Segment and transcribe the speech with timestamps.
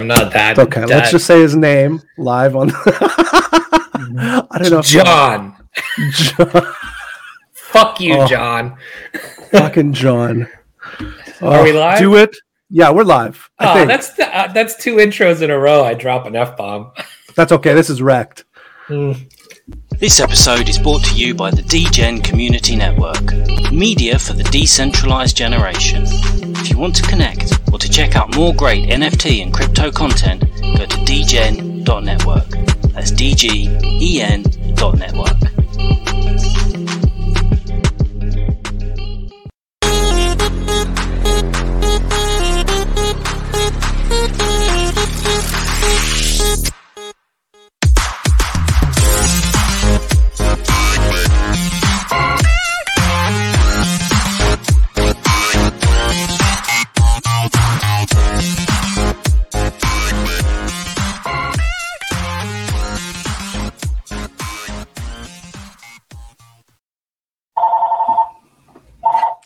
[0.00, 0.58] I'm not that.
[0.58, 2.70] Okay, that- let's just say his name live on.
[2.84, 4.82] I don't know.
[4.82, 5.56] John.
[6.12, 6.66] John.
[7.52, 8.26] Fuck you, Oh.
[8.26, 8.76] John.
[9.52, 10.48] Fucking John.
[11.40, 11.98] Are we Oh, live?
[11.98, 12.34] Do it.
[12.70, 13.50] Yeah, we're live.
[13.58, 15.84] I Oh, that's the, uh, that's two intros in a row.
[15.84, 16.92] I drop an f bomb.
[17.34, 17.74] that's okay.
[17.74, 18.44] This is wrecked.
[20.00, 23.34] This episode is brought to you by the DGen Community Network,
[23.70, 26.04] media for the decentralized generation.
[26.06, 30.40] If you want to connect or to check out more great NFT and crypto content,
[30.40, 32.48] go to dgen.network.
[32.94, 33.34] That's D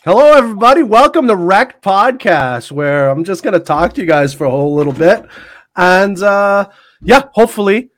[0.05, 0.83] Hello, everybody.
[0.83, 4.51] Welcome to Wrecked Podcast, where I'm just going to talk to you guys for a
[4.51, 5.25] whole little bit.
[5.77, 6.69] And uh,
[7.01, 7.89] yeah, hopefully,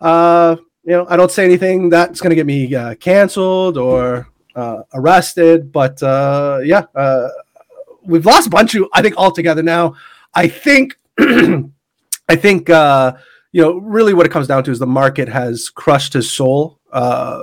[0.00, 4.28] uh, you know, I don't say anything that's going to get me uh, canceled or
[4.54, 5.72] uh, arrested.
[5.72, 7.30] But uh, yeah, uh,
[8.04, 9.96] we've lost a bunch of, I think, altogether now.
[10.36, 13.16] I think, I think, uh,
[13.50, 16.78] you know, really what it comes down to is the market has crushed his soul.
[16.92, 17.42] Uh,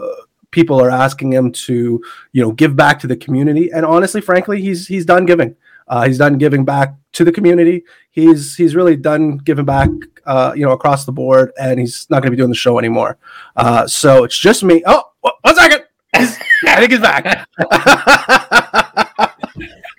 [0.54, 2.02] people are asking him to
[2.32, 3.70] you know give back to the community.
[3.72, 5.56] And honestly frankly he's he's done giving.
[5.90, 7.84] Uh, he's done giving back to the community.
[8.12, 9.90] He's he's really done giving back
[10.26, 12.80] uh, you know across the board and he's not going to be doing the show
[12.80, 13.18] anymore.
[13.58, 14.82] Uh, so it's just me.
[14.86, 15.84] Oh one second.
[16.16, 17.48] I think he's back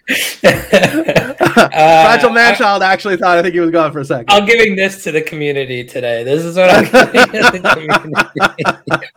[0.41, 4.77] fragile Uh, man actually thought i think he was gone for a second I'm giving
[4.77, 6.25] this to the community today.
[6.25, 6.85] This is what I'm
[7.33, 9.11] giving to the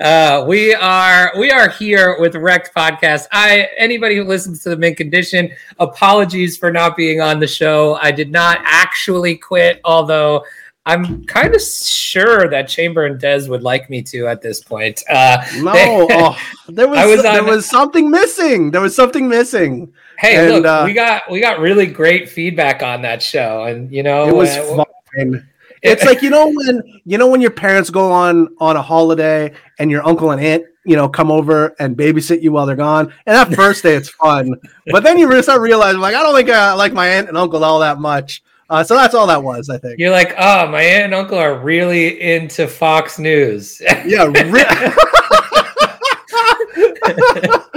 [0.00, 3.26] uh, we are we are here with Wrecked Podcast.
[3.32, 7.94] I anybody who listens to the Mint Condition, apologies for not being on the show.
[8.02, 10.44] I did not actually quit, although
[10.88, 15.02] I'm kind of sure that Chamber and Des would like me to at this point.
[15.08, 16.38] Uh, no they- oh,
[16.68, 20.64] there was, was there on- was something missing there was something missing hey, And, look,
[20.64, 24.34] uh, we got we got really great feedback on that show, and you know it
[24.34, 24.84] was uh,
[25.16, 25.48] fine.
[25.80, 29.52] It's like you know when you know when your parents go on on a holiday
[29.78, 33.12] and your uncle and aunt you know come over and babysit you while they're gone.
[33.26, 34.54] And that first day it's fun,
[34.90, 37.64] but then you start realizing like I don't think I like my aunt and uncle
[37.64, 38.42] all that much.
[38.70, 39.98] Uh, so that's all that was, I think.
[39.98, 43.80] You're like, oh, my aunt and uncle are really into Fox News.
[44.04, 44.64] Yeah, re-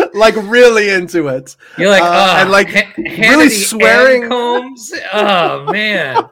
[0.14, 1.56] like really into it.
[1.78, 2.08] You're like, Uh,
[2.38, 4.92] oh, and, like, Ha- really swearing- Combs.
[5.14, 6.30] Oh man,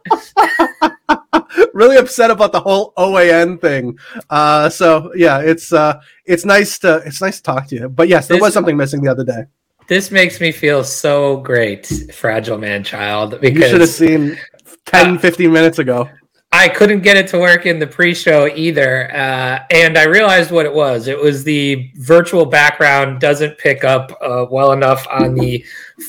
[1.73, 3.97] really upset about the whole OAN thing.
[4.29, 7.89] Uh, so yeah, it's uh, it's nice to it's nice to talk to you.
[7.89, 9.43] But yes, there was something missing the other day.
[9.89, 14.37] This makes me feel so great, fragile man child, Because You should have seen
[14.85, 16.07] 10, 15 minutes ago.
[16.51, 20.65] I couldn't get it to work in the pre-show either, uh, and I realized what
[20.65, 21.07] it was.
[21.07, 25.63] It was the virtual background doesn't pick up uh, well enough on the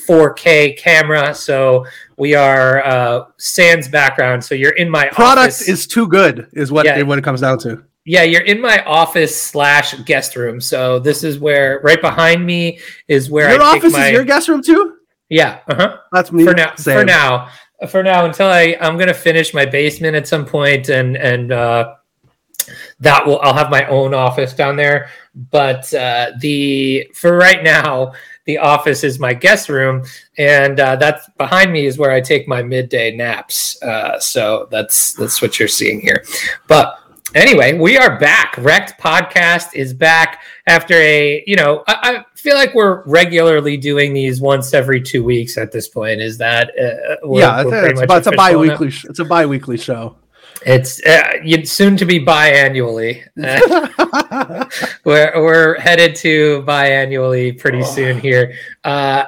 [0.07, 1.85] 4K camera, so
[2.17, 4.43] we are uh, sans background.
[4.43, 5.67] So you're in my Product office.
[5.69, 7.03] is too good, is what Yeah.
[7.03, 7.83] what it comes down to.
[8.05, 10.59] Yeah, you're in my office slash guest room.
[10.59, 14.11] So this is where right behind me is where Your I take office my is
[14.13, 14.97] your guest room too.
[15.29, 15.59] yeah.
[15.67, 15.97] Uh-huh.
[16.11, 16.43] That's me.
[16.43, 17.49] For now, for now,
[17.89, 21.93] for now, until I I'm gonna finish my basement at some point, and and uh,
[22.99, 25.09] that will I'll have my own office down there.
[25.51, 28.13] But uh, the for right now,
[28.45, 30.03] the office is my guest room,
[30.37, 33.81] and uh, that's behind me is where I take my midday naps.
[33.81, 36.23] Uh, so that's that's what you're seeing here.
[36.67, 36.97] But
[37.35, 38.55] anyway, we are back.
[38.57, 44.13] Wrecked podcast is back after a you know I, I feel like we're regularly doing
[44.13, 46.21] these once every two weeks at this point.
[46.21, 48.89] Is that uh, we're- yeah, it's, it's, a bi-weekly.
[48.89, 50.17] Sh- it's a bi-weekly show.
[50.65, 53.23] It's uh, you'd soon to be biannually.
[54.31, 54.65] Uh,
[55.03, 58.53] we're we're headed to biannually pretty soon here.
[58.83, 59.25] Uh,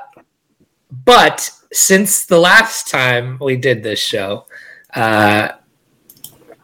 [1.05, 4.45] but since the last time we did this show,
[4.93, 5.49] uh,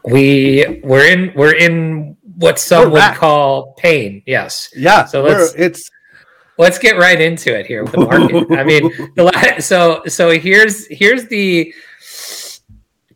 [0.04, 4.22] we we're in we're in what some would call pain.
[4.26, 4.70] Yes.
[4.76, 5.90] yeah, So let's- it's
[6.58, 8.46] let's get right into it here with the market.
[8.58, 8.82] I mean,
[9.16, 11.72] the so so here's here's the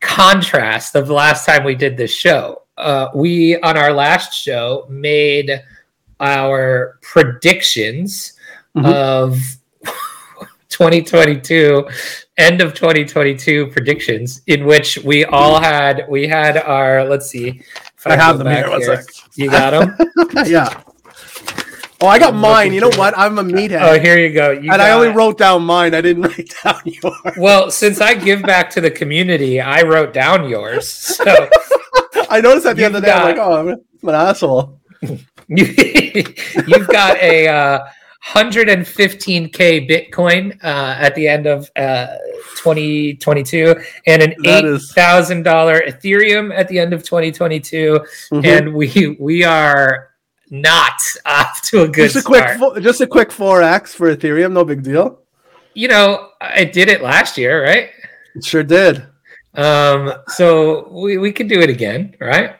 [0.01, 2.63] contrast of the last time we did this show.
[2.77, 5.63] Uh, we on our last show made
[6.21, 8.33] our predictions
[8.77, 8.85] Mhm.
[8.93, 9.39] of
[10.69, 11.87] 2022
[12.37, 17.63] end of 2022 predictions in which we all had we had our let's see
[17.97, 18.69] if I have them here.
[18.69, 19.05] One sec.
[19.37, 19.97] you got them
[20.47, 20.83] yeah.
[22.01, 22.73] Oh, I got I'm mine.
[22.75, 23.17] You know what?
[23.17, 23.81] I'm a meathead.
[23.83, 25.95] oh here you go you and I only got- wrote down mine.
[25.95, 27.37] I didn't write down yours.
[27.37, 31.25] well since i give back to the community i wrote down yours so
[32.31, 34.81] I noticed at the end of the day, I'm like, oh, I'm an asshole.
[35.03, 35.15] you,
[36.67, 37.87] you've got a uh,
[38.27, 42.07] 115k bitcoin uh, at the end of uh,
[42.63, 43.75] 2022
[44.07, 45.45] and an That is- $8000
[45.89, 48.01] ethereum at the end of 2022
[48.33, 48.45] Mhm.
[48.47, 50.11] and we we are
[50.51, 52.59] not off to a good just a quick, start.
[52.59, 54.53] fo- just a quick four X for Ethereum.
[54.53, 55.21] No big deal.
[55.75, 57.91] you know, I did it last year, right?
[58.37, 59.05] It sure did.
[59.55, 62.57] Um, so we, we could do it again, right?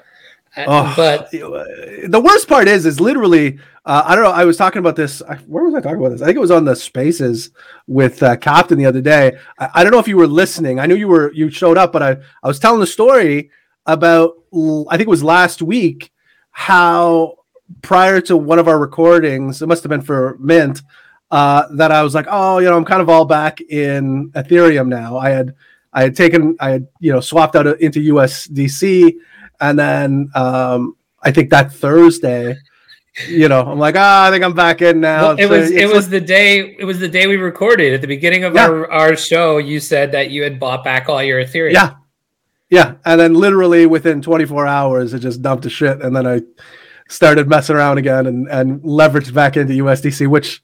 [0.57, 4.31] Oh, but the worst part is, is literally, uh, I don't know.
[4.31, 5.23] I was talking about this.
[5.47, 6.23] Where was I talking about this?
[6.23, 7.51] I think it was on the Spaces
[7.87, 9.37] with uh, Captain the other day.
[9.59, 10.81] I, I don't know if you were listening.
[10.81, 11.33] I knew you were.
[11.33, 13.51] You showed up, but I I was telling the story
[13.87, 14.37] about.
[14.53, 16.13] I think it was last week
[16.53, 17.35] how
[17.83, 20.83] prior to one of our recordings, it must have been for Mint.
[21.31, 24.87] Uh, that I was like, oh, you know, I'm kind of all back in Ethereum
[24.87, 25.17] now.
[25.17, 25.55] I had,
[25.93, 29.15] I had taken, I had, you know, swapped out into USDC,
[29.61, 32.55] and then um, I think that Thursday,
[33.29, 35.29] you know, I'm like, ah, I think I'm back in now.
[35.29, 38.01] well, it So was it was the day it was the day we recorded at
[38.01, 38.67] the beginning of Yeah.
[38.69, 39.59] our, our show.
[39.59, 41.73] You said that you had bought back all your Ethereum.
[41.75, 41.95] Yeah.
[42.71, 42.95] Yeah.
[43.05, 46.01] And then literally within 24 hours, it just dumped to shit.
[46.03, 46.41] And then I
[47.09, 50.63] started messing around again and, and leveraged back into USDC, which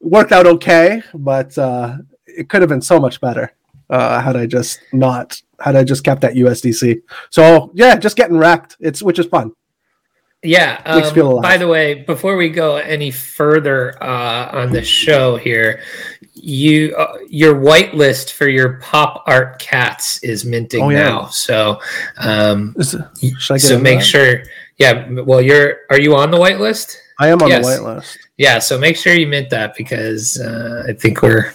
[0.00, 3.52] worked out okay, but uh, it could have been so much better
[3.90, 7.02] uh, had I just not, had I just kept that USDC.
[7.30, 8.76] So yeah, just getting wrecked.
[8.80, 9.52] It's, which is fun.
[10.42, 10.80] Yeah.
[10.86, 11.42] Um, me feel alive.
[11.42, 15.80] by the way, before we go any further uh, on the show here,
[16.34, 21.02] you uh, your whitelist for your pop art cats is minting Oh, yeah.
[21.08, 21.26] now.
[21.26, 21.80] So,
[22.18, 24.04] um, Is- y- Should I get so make that?
[24.04, 24.42] sure.
[24.76, 25.08] Yeah.
[25.10, 26.96] Well, you're are you on the whitelist?
[27.18, 27.66] I am on Yes.
[27.66, 28.16] the whitelist.
[28.36, 28.60] Yeah.
[28.60, 31.52] So make sure you mint that because uh, I think we're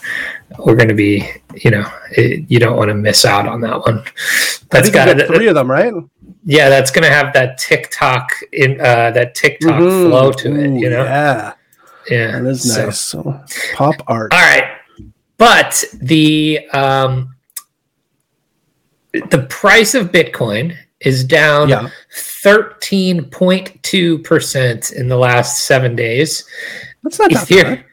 [0.60, 1.26] we're going to be.
[1.56, 4.04] You know, it, you don't want to miss out on that one.
[4.72, 5.94] That's got three of them, right?
[6.46, 10.10] yeah, that's gonna have that TikTok in uh, that TikTok mm-hmm.
[10.10, 10.80] flow to it.
[10.80, 11.54] You know, yeah,
[12.10, 12.86] yeah, that is so.
[12.86, 13.00] nice.
[13.00, 13.44] So,
[13.76, 14.34] pop art.
[14.34, 14.78] All right,
[15.38, 17.36] but the um,
[19.12, 21.70] the price of Bitcoin is down
[22.14, 26.48] 13.2% in the last seven days.
[27.04, 27.86] That's not that bad.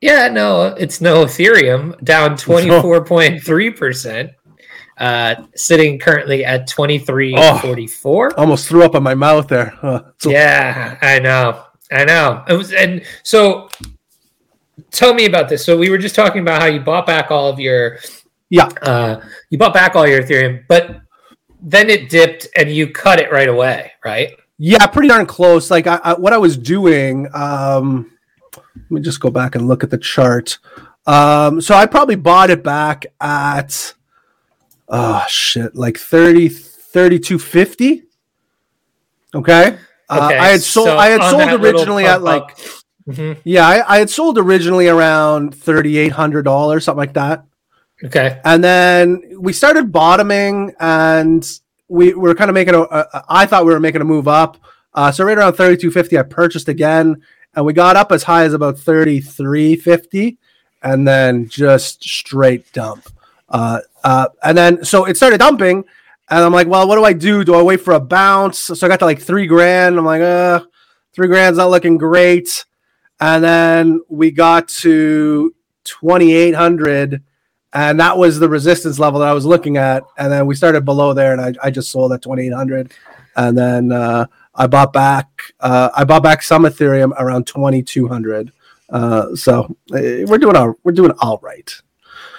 [0.00, 4.30] Yeah, no, it's no Ethereum, down 24.3%.
[4.98, 8.38] Uh, sitting currently at twenty three forty four.
[8.38, 9.72] Almost threw up in my mouth there.
[9.82, 11.64] Uh, so Yeah, I know.
[11.90, 12.44] I know.
[12.48, 13.68] It was, and so
[14.90, 15.64] tell me about this.
[15.64, 17.98] So we were just talking about how you bought back all of your
[18.50, 18.68] Yeah.
[18.82, 21.00] uh you bought back all your Ethereum, but
[21.60, 24.36] then it dipped and you cut it right away, right?
[24.58, 25.70] Yeah, pretty darn close.
[25.70, 27.28] Like I, I, what I was doing.
[27.34, 28.10] Um,
[28.56, 30.58] let me just go back and look at the chart.
[31.06, 33.94] Um, so I probably bought it back at
[34.88, 38.02] oh shit, like 30, 3250.
[39.34, 39.78] Okay.
[40.10, 40.86] Uh, Okay, I had sold.
[40.88, 42.56] so I had sold originally at like
[43.08, 43.38] Mhm.
[43.44, 47.44] yeah, I, I had sold originally around thirty eight hundred dollars, something like that.
[48.04, 48.40] Okay.
[48.44, 51.44] and then we started bottoming and
[51.88, 54.56] we were kind of making a, a i thought we were making a move up
[54.94, 57.20] uh, so right around 3250 i purchased again
[57.56, 60.38] and we got up as high as about 3350
[60.84, 63.08] and then just straight dump
[63.50, 65.84] uh, uh, and then so it started dumping
[66.30, 68.86] and i'm like well what do i do do i wait for a bounce so
[68.86, 70.60] i got to like three grand i'm like uh
[71.14, 72.64] three grand's not looking great
[73.20, 77.22] and then we got to 2800
[77.72, 80.02] and that was the resistance level that I was looking at.
[80.16, 82.92] And then we started below there, and I, I just sold at 2800,
[83.36, 85.28] and then uh, I bought back
[85.60, 88.52] uh, I bought back some Ethereum around 2200.
[88.90, 91.70] Uh, so uh, we're doing all we're doing all right.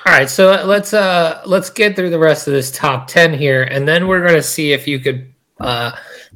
[0.09, 3.61] All right, so let's uh let's get through the rest of this top 10 here
[3.65, 5.91] and then we're to see if you could uh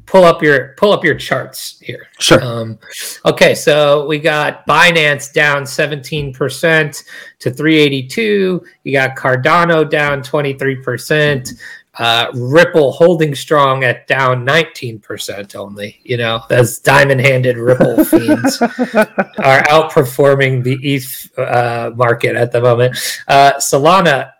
[0.06, 2.06] pull up your pull up your charts here.
[2.20, 2.40] Sure.
[2.40, 2.78] Um,
[3.26, 7.04] okay, so we got Binance down 17%
[7.40, 8.64] to 382.
[8.84, 11.60] You got Cardano down 23%.
[11.98, 16.00] Uh, Ripple holding strong at down 19% only.
[16.02, 22.60] You know, as diamond handed Ripple fiends are outperforming the ETH uh, market at the
[22.60, 22.96] moment.
[23.28, 24.32] Uh, Solana,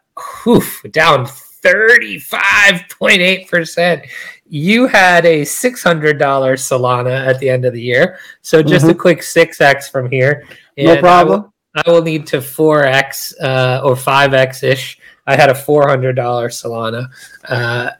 [0.45, 1.27] whew, down
[1.65, 4.07] 35.8%.
[4.47, 8.19] You had a $600 Solana at the end of the year.
[8.43, 10.45] So just a quick 6x from here.
[10.79, 10.85] Mm-hmm.
[10.87, 11.41] no And I problem.
[11.43, 14.97] will- I will need to 4x uh, or 5x ish.
[15.27, 17.09] I had a $400 Solana.
[17.49, 17.91] Uh,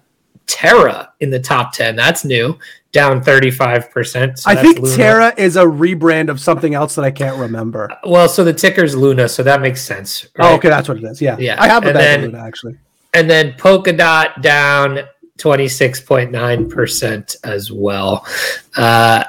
[0.47, 1.97] Terra in the top 10.
[1.97, 2.59] That's new,
[2.93, 4.43] down 35%.
[4.47, 4.95] I think Luna.
[4.97, 7.89] Terra is a rebrand of something else that I can't remember.
[8.05, 10.27] Well, so the ticker's Luna, so that makes sense.
[10.39, 11.23] Oh, okay, that's what it is.
[11.23, 12.77] Yeah, Yeah, I have a and then- Luna actually.
[13.15, 14.99] And then Polkadot down
[15.39, 18.27] 26.9% as well.
[18.77, 19.25] Uh,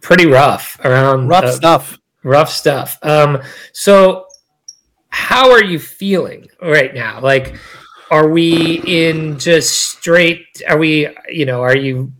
[0.00, 1.98] pretty rough around Rough uh, stuff.
[2.22, 2.98] rough stuff.
[3.02, 3.40] Um,
[3.72, 4.26] so
[5.12, 7.20] how are you feeling right now?
[7.20, 7.54] Like,
[8.10, 10.44] are we in just straight?
[10.68, 12.12] Are we, you know, are you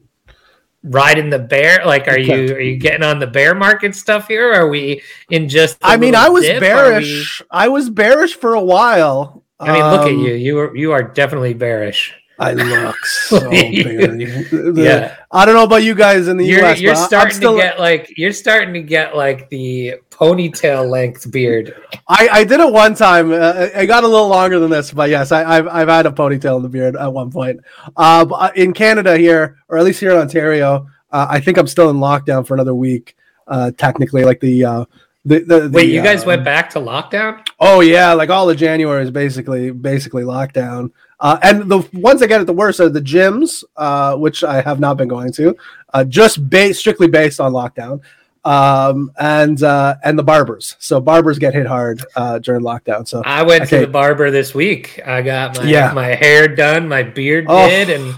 [0.84, 1.84] riding the bear?
[1.84, 2.46] Like, are Okay.
[2.46, 4.52] you are you getting on the bear market stuff here?
[4.52, 5.78] Are we in just?
[5.82, 6.60] I mean, I was dip?
[6.60, 7.42] Bearish.
[7.50, 9.42] I was bearish for a while.
[9.58, 10.34] I mean, look at Um, you.
[10.34, 12.14] You are you are definitely bearish.
[12.38, 14.52] I look so bearish.
[14.76, 15.16] Yeah.
[15.30, 16.80] I don't know about you guys in the You're US.
[16.80, 19.96] you're but I- I'm starting still, to get like you're starting to get like the
[20.22, 21.74] ponytail length beard.
[22.06, 23.32] I, I did it one time.
[23.32, 26.12] Uh, I got a little longer than this, but yes, I, I've I've had a
[26.12, 27.60] ponytail in the beard at one point.
[27.96, 31.66] Uh, uh, in Canada here, or at least here in Ontario, uh, I think I'm
[31.66, 33.16] still in lockdown for another week.
[33.48, 34.84] Uh, technically, like the uh,
[35.24, 37.44] the, the, the Wait, you guys went back to lockdown?
[37.58, 40.90] Oh yeah, like all of January is basically basically lockdown.
[41.18, 44.60] Uh, and the ones that get it the worst are the gyms, uh, which I
[44.60, 45.56] have not been going to,
[45.94, 48.00] uh, just based strictly based on lockdown,
[48.44, 50.76] um, and uh, and the barbers.
[50.78, 53.06] So barbers get hit hard uh, during lockdown.
[53.06, 53.80] So I went Okay.
[53.80, 55.00] to the barber this week.
[55.06, 55.92] I got my Yeah.
[55.92, 57.68] my hair done, my beard Oh.
[57.68, 58.14] did, and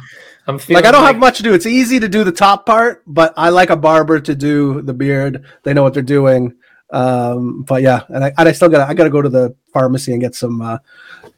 [0.47, 1.55] I'm feeling like I don't have much to do.
[1.55, 4.95] It's easy to do the top part, but I like a barber to do the
[4.95, 5.45] beard.
[5.63, 6.55] They know what they're doing.
[6.91, 9.55] Um, but yeah, and I, and I still got I got to go to the
[9.73, 10.79] pharmacy and get some uh,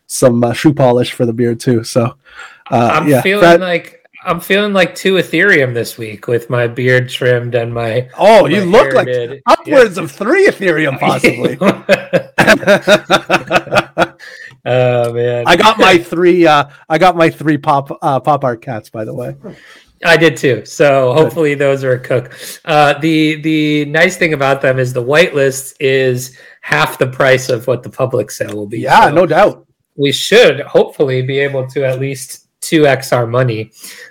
[0.07, 1.83] some uh, shoe polish for the beard too.
[1.85, 2.17] So
[2.71, 7.09] uh, I'm yeah, feeling like I'm feeling like two Ethereum this week with my beard
[7.09, 9.41] trimmed and my oh, my you look like did.
[9.47, 11.57] upwards of three Ethereum possibly.
[14.67, 16.45] oh man, I got my three.
[16.45, 18.91] Uh, I got my three pop uh, pop art cats.
[18.91, 19.37] By the way,
[20.05, 20.65] I did too.
[20.65, 22.33] So hopefully those are a cook.
[22.65, 27.69] Uh, the the nice thing about them is the whitelist is half the price of
[27.69, 28.81] what the public sale will be.
[28.81, 29.69] yeah, So no doubt.
[29.95, 33.71] we should hopefully be able to at least two x our money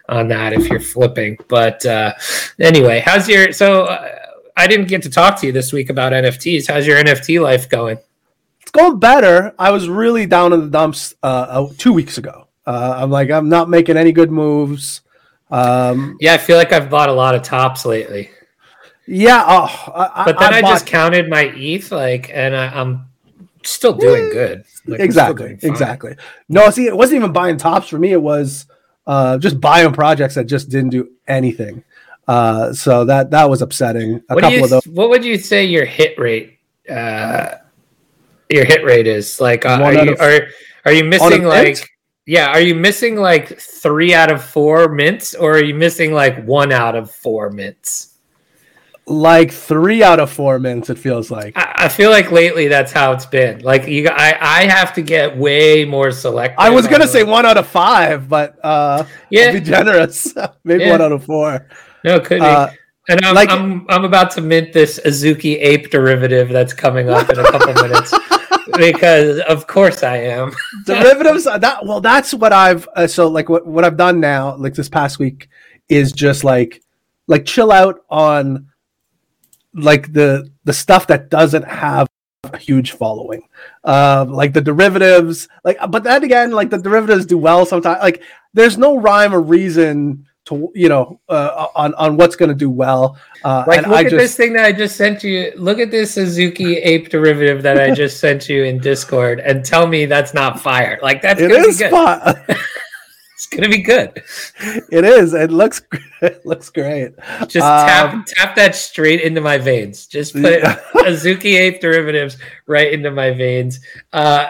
[0.10, 1.38] on that if you're flipping.
[1.48, 2.14] But uh,
[2.60, 3.86] anyway, how's your so?
[3.86, 4.20] Uh,
[4.58, 6.68] I didn't get to talk to you this week about NFTs.
[6.72, 7.98] How's your NFT life going?
[8.62, 9.54] It's going better.
[9.60, 12.48] I was really down in the dumps uh, uh, two weeks ago.
[12.66, 15.02] Uh, I'm like, I'm not making any good moves.
[15.52, 18.32] Um, Yeah, I feel like I've bought a lot of tops lately.
[19.06, 23.06] yeah, oh, I, But then I, bought- just counted my ETH, like, and I, I'm
[23.72, 24.64] still doing good.
[24.86, 26.16] Like, exactly, doing exactly.
[26.50, 28.12] No, see, it wasn't even buying tops for me.
[28.12, 28.66] It was
[29.08, 31.84] uh, just buying projects that just didn't do anything.
[32.28, 34.22] Uh, so that that was upsetting.
[34.30, 34.64] A What couple you?
[34.64, 34.88] of those.
[34.88, 36.58] What would you say your hit rate?
[36.90, 37.56] Uh,
[38.50, 39.66] your hit rate is like.
[39.66, 40.48] Uh, are you of- are
[40.86, 41.46] are you missing mint?
[41.46, 41.90] like?
[42.28, 46.44] Yeah, are you missing like three out of four mints, or are you missing like
[46.46, 48.15] one out of four mints?
[49.08, 51.56] Like three out of four minutes, it feels like.
[51.56, 53.60] I, I feel like lately that's how it's been.
[53.62, 56.58] Like you, I I have to get way more selective.
[56.58, 59.44] I was gonna say one out of five, but uh, Yeah.
[59.48, 60.34] I'll be generous.
[60.64, 60.92] Maybe Yeah.
[60.92, 61.68] one out of four.
[62.04, 62.46] No, it could be.
[62.48, 62.70] Uh,
[63.08, 67.30] and I'm, like- I'm I'm about to mint this Azuki ape derivative that's coming up
[67.30, 68.12] in a couple minutes
[68.76, 70.52] because of course I am.
[70.86, 74.56] derivatives uh, that well that's what i've uh, so like what, what i've done now
[74.58, 75.48] like this past week
[75.90, 76.82] is just like
[77.28, 78.68] like chill out on
[79.76, 82.08] like the the stuff that doesn't have
[82.44, 83.42] a huge following
[83.86, 88.22] um like the derivatives like but then again like the derivatives do well sometimes like
[88.54, 92.70] there's no rhyme or reason to you know uh, on on what's going to do
[92.70, 95.52] well uh Like look i at just this thing that I just sent you.
[95.56, 99.88] Look at this Azuki ape derivative that I just sent you in Discord and tell
[99.88, 101.00] me that's not fire.
[101.02, 101.92] Like that's it gonna is be good.
[101.92, 102.36] fun.
[103.46, 104.24] It's gonna be good.
[104.92, 105.82] it is it looks
[106.22, 107.12] it looks great
[107.42, 110.08] Just Um, tap tap that straight into my veins.
[110.08, 110.80] Just put Yeah.
[110.96, 113.80] Azuki ape derivatives right into my veins.
[114.12, 114.50] Uh,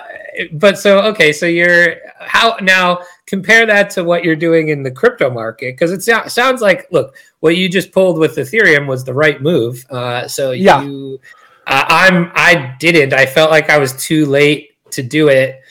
[0.54, 4.92] but so okay, so you're how now compare that to what you're doing in the
[4.92, 9.04] crypto market because it sou- sounds like look what you just pulled with Ethereum was
[9.04, 9.86] the right move.
[9.90, 10.82] Uh, so Yeah.
[10.84, 11.20] you,
[11.68, 13.14] uh, I'm I didn't.
[13.14, 15.62] I felt like I was too late to do it,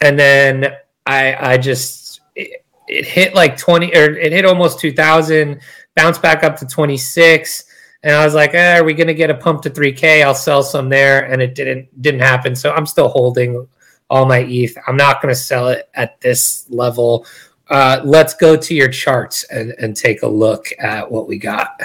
[0.00, 0.74] and then
[1.06, 2.00] I I just
[2.34, 5.60] it, it hit like 20 or it hit almost 2000
[5.94, 7.64] bounced back up to 26
[8.02, 10.34] and i was like eh, are we going to get a pump to 3k i'll
[10.34, 13.66] sell some there and it didn't didn't happen so i'm still holding
[14.10, 17.26] all my eth i'm not going to sell it at this level
[17.70, 21.80] uh, let's go to your charts and, and take a look at what we got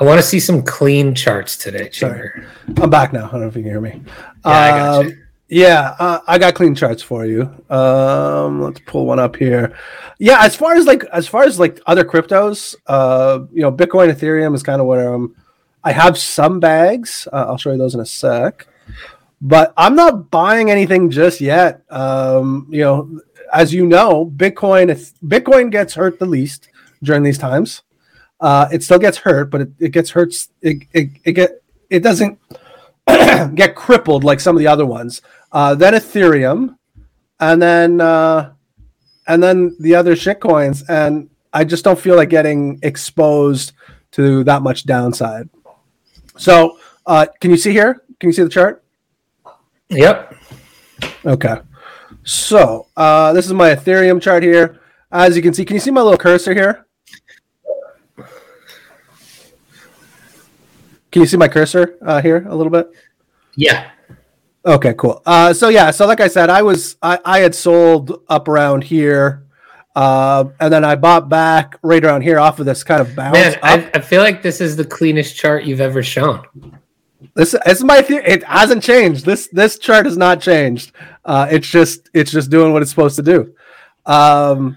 [0.00, 2.30] I want to see some clean charts today, Sorry.
[2.78, 3.28] I'm back now.
[3.28, 4.00] I don't know if you can hear me.
[4.46, 5.22] Yeah, I got you.
[5.50, 7.42] Yeah, uh, I got clean charts for you.
[7.68, 9.76] Um, let's pull one up here.
[10.20, 14.14] Yeah, as far as like as far as like other cryptos, uh, you know, Bitcoin,
[14.14, 15.34] Ethereum is kind of where I'm.
[15.82, 17.26] I have some bags.
[17.32, 18.68] Uh, I'll show you those in a sec,
[19.40, 21.82] but I'm not buying anything just yet.
[21.90, 23.20] Um, you know,
[23.52, 26.68] as you know, Bitcoin Bitcoin gets hurt the least
[27.02, 27.82] during these times.
[28.38, 30.32] Uh, it still gets hurt, but it, it gets hurt.
[30.62, 32.38] It, it, it get it doesn't
[33.56, 35.22] get crippled like some of the other ones.
[35.52, 36.76] Uh, then Ethereum,
[37.40, 38.52] and then uh,
[39.26, 43.72] and then the other shitcoins, and I just don't feel like getting exposed
[44.12, 45.48] to that much downside.
[46.36, 48.02] So, uh, can you see here?
[48.18, 48.84] Can you see the chart?
[49.88, 50.34] Yep.
[51.26, 51.56] Okay.
[52.22, 54.80] So, uh, this is my Ethereum chart here.
[55.10, 56.86] As you can see, can you see my little cursor here?
[61.10, 62.88] Can you see my cursor uh, here a little bit?
[63.56, 63.90] Yeah.
[64.64, 65.22] Okay, cool.
[65.24, 68.84] Uh, so yeah, so like I said, I was I, I had sold up around
[68.84, 69.46] here,
[69.96, 73.34] uh, and then I bought back right around here off of this kind of bounce.
[73.34, 73.58] Man.
[73.62, 76.44] I, I feel like this is the cleanest chart you've ever shown.
[77.34, 78.24] This, this is my theory.
[78.26, 79.24] It hasn't changed.
[79.24, 80.92] This this chart has not changed.
[81.24, 83.54] Uh, it's just it's just doing what it's supposed to do.
[84.04, 84.76] Um,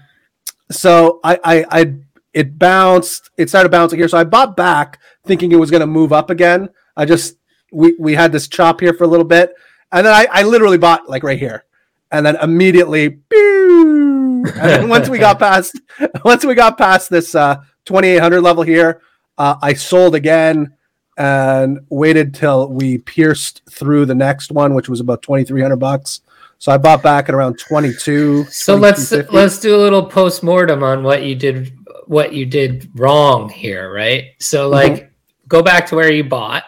[0.70, 1.94] so I, I I
[2.32, 3.30] it bounced.
[3.36, 4.08] It started bouncing here.
[4.08, 6.68] So I bought back thinking it was going to move up again.
[6.96, 7.36] I just
[7.72, 9.54] we we had this chop here for a little bit,
[9.92, 11.64] and then I I literally bought like right here,
[12.10, 13.10] and then immediately.
[13.10, 14.44] pew!
[14.46, 15.80] and then once we got past
[16.24, 19.02] once we got past this uh 2800 level here,
[19.38, 20.74] uh, I sold again
[21.16, 25.76] and waited till we pierced through the next one, which was about twenty three hundred
[25.76, 26.20] bucks.
[26.58, 28.44] So I bought back at around twenty two.
[28.44, 31.72] So let's let's do a little post mortem on what you did
[32.06, 34.32] what you did wrong here, right?
[34.40, 35.10] So like
[35.48, 36.64] go back to where you bought.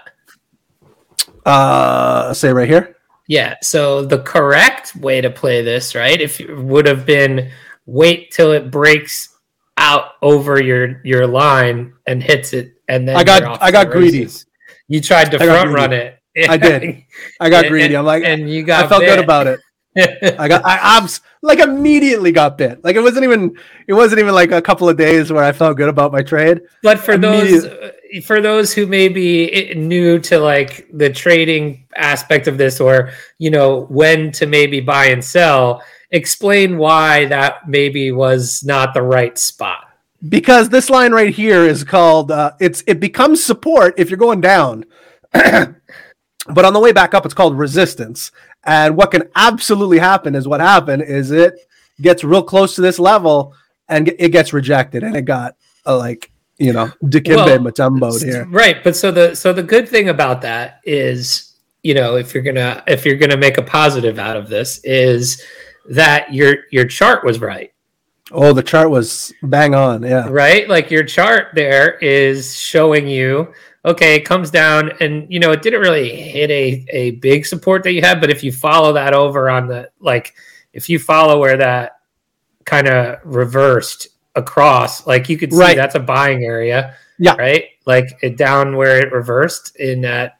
[1.44, 2.95] uh say right here.
[3.28, 3.54] Yeah.
[3.62, 7.50] So the correct way to play this, right, if you would have been
[7.86, 9.28] wait till it breaks
[9.78, 14.20] out over your your line and hits it, and then I got- I got greedy.
[14.20, 14.46] races.
[14.88, 16.18] You tried to I front run it.
[16.48, 17.02] I did.
[17.40, 17.96] I got And- greedy.
[17.96, 18.84] I'm like, and you got.
[18.84, 19.58] I felt good about it.
[20.38, 22.84] I got I abs like immediately got bit.
[22.84, 23.56] Like it wasn't even
[23.86, 26.60] it wasn't even like a couple of days where I felt good about my trade.
[26.82, 27.66] But for those
[28.24, 33.50] for those who may be new to like the trading aspect of this, or you
[33.50, 39.38] know when to maybe buy and sell, explain why that maybe was not the right
[39.38, 39.88] spot.
[40.28, 44.40] because this line right here is called uh, it's it becomes support if you're going
[44.40, 44.84] down
[45.32, 48.32] but on the way back up it's called resistance
[48.66, 51.54] and what can absolutely happen is what happened is it
[52.00, 53.54] gets real close to this level
[53.88, 58.46] and it gets rejected and it got uh, like you know Dikembe Well, Mutombo here
[58.46, 62.42] Right, but so the so the good thing about that is, you know, if you're
[62.42, 65.42] gonna if you're gonna make a positive out of this, is
[65.90, 67.72] that your your chart was right.
[68.32, 70.68] oh the chart was bang on yeah right?
[70.68, 73.52] Like your chart there is showing you,
[73.86, 77.84] okay, it comes down and you know, it didn't really hit a, a big support
[77.84, 80.34] that you had, but if you follow that over on the like
[80.72, 82.00] if you follow where that
[82.64, 85.76] kind of reversed across, like you could see Right.
[85.76, 86.96] that's a buying area.
[87.18, 87.36] Yeah.
[87.36, 87.64] Right?
[87.86, 90.38] Like it down where it reversed in that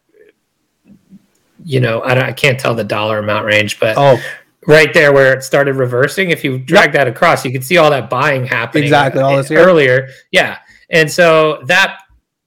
[1.65, 4.21] you know, I, don't, I can't tell the dollar amount range, but oh
[4.69, 7.89] right there where it started reversing if you drag that across you can see all
[7.89, 10.59] that buying happening Exactly, all this earlier yeah
[10.91, 12.01] and so that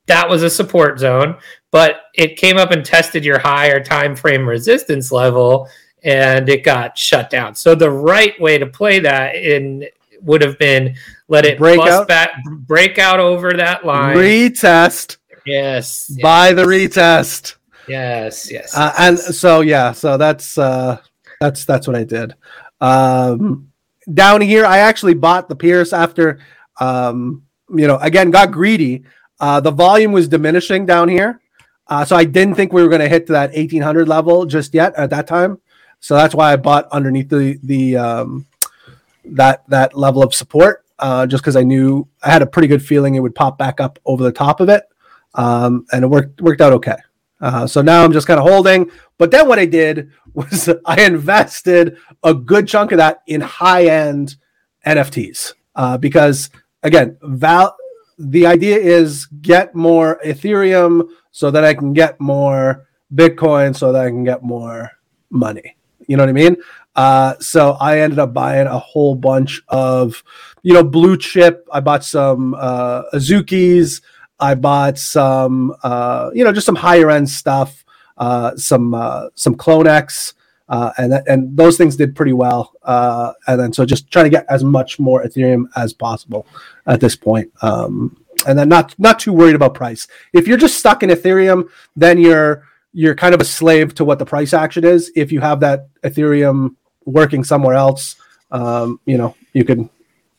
[0.09, 1.37] that was a support zone
[1.71, 5.67] but it came up and tested your higher time frame resistance level
[6.03, 7.55] and it got shut down.
[7.55, 9.85] So the right way to play that in
[10.21, 10.95] would have been
[11.27, 12.07] let it Break out.
[12.07, 14.17] back break out over that line.
[14.17, 15.17] Retest.
[15.45, 16.07] Yes.
[16.09, 17.55] Yes, buy the retest.
[17.87, 20.99] Yes yes uh, and so yeah so that's uh
[21.39, 22.35] that's that's what i did.
[22.81, 23.71] Um
[24.13, 26.39] down here i actually bought the pierce after
[26.79, 27.43] um
[27.75, 29.03] you know again got greedy
[29.39, 31.39] uh the volume was diminishing down here
[31.87, 34.93] uh so i didn't think we were going to hit that 1800 level just yet
[34.95, 35.59] at that time
[35.99, 38.45] so that's why i bought underneath the the um
[39.25, 42.83] that that level of support uh just because i knew i had a pretty good
[42.83, 44.83] feeling it would pop back up over the top of it
[45.35, 46.95] um and it worked worked out okay
[47.41, 48.91] uh, so now I'm just kind of holding.
[49.17, 53.85] But then what I did was I invested a good chunk of that in high
[53.85, 54.35] end
[54.85, 56.49] NFTs uh, because
[56.83, 57.75] again, val.
[58.19, 64.05] The idea is get more Ethereum so that I can get more Bitcoin so that
[64.05, 64.91] I can get more
[65.29, 65.77] money.
[66.07, 66.57] You know what I mean?
[66.95, 70.21] Uh, so I ended up buying a whole bunch of,
[70.63, 71.67] you know, blue chip.
[71.71, 74.01] I bought some uh, Azukis.
[74.39, 77.85] I bought some, uh, you know, just some higher end stuff,
[78.17, 80.33] uh, some uh, some CloneX,
[80.69, 82.73] uh, and that, and those things did pretty well.
[82.83, 86.47] Uh, and then so just trying to get as much more Ethereum as possible
[86.85, 87.51] at this point.
[87.61, 88.15] Um,
[88.47, 90.07] and then not not too worried about price.
[90.31, 94.19] If you're just stuck in Ethereum, then you're you're kind of a slave to what
[94.19, 95.11] the price action is.
[95.15, 98.15] If you have that Ethereum working somewhere else,
[98.51, 99.89] um, you know, you can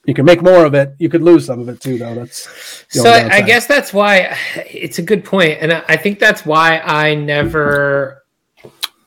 [0.07, 0.95] you can make more of it.
[0.99, 2.15] You could lose some of it too, though.
[2.15, 3.11] That's so.
[3.11, 7.15] I, I, guess that's why it's a good point, and I think that's why I
[7.15, 8.25] never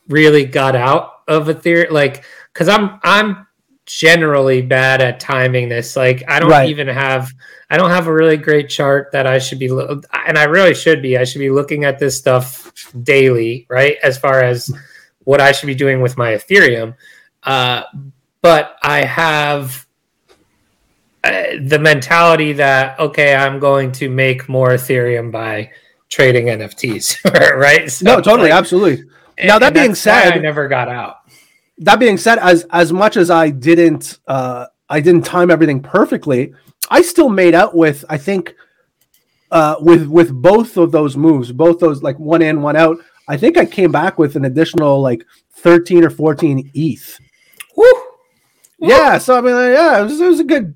[0.08, 3.46] really got out of Ethereum, like because I'm I'm
[3.86, 5.96] generally bad at timing this.
[5.96, 6.68] Like I don't right.
[6.68, 7.32] even have
[7.70, 10.74] I don't have a really great chart that I should be lo- and I really
[10.74, 11.18] should be.
[11.18, 13.96] I should be looking at this stuff daily, right?
[14.02, 14.70] As far as
[15.24, 16.94] what I should be doing with my Ethereum.
[17.42, 17.82] Uh,
[18.42, 19.86] but I have
[21.22, 25.70] uh, the mentality that okay, I'm going to make more Ethereum by
[26.08, 27.24] trading NFTs,
[27.58, 27.90] right?
[27.90, 29.04] So, no, totally, like, absolutely.
[29.42, 31.16] Now that being said, I never got out
[31.78, 36.54] that being said, as as much as I didn't uh, I didn't time everything perfectly,
[36.90, 38.54] I still made out with I think
[39.50, 42.98] uh, with with both of those moves, both those like one in one out.
[43.26, 47.18] I think I came back with an additional like thirteen or fourteen ETH.
[47.76, 47.84] Woo!
[48.78, 48.88] Woo!
[48.88, 50.74] Yeah, so I mean, yeah, it was, it was a good.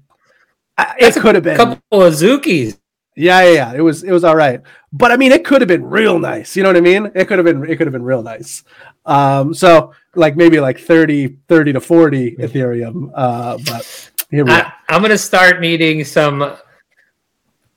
[0.78, 2.77] it could have been a couple of Zukis.
[3.18, 5.68] Yeah, yeah, yeah, it was it was all right, but I mean, it could have
[5.68, 6.56] been real nice.
[6.56, 7.10] You know what I mean?
[7.14, 8.62] It could have been it could have been real nice.
[9.04, 13.10] Um, so like maybe like 30, 30 to 40 Ethereum.
[13.14, 16.56] Uh, but here we I, I'm going to start needing some.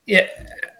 [0.05, 0.27] Yeah.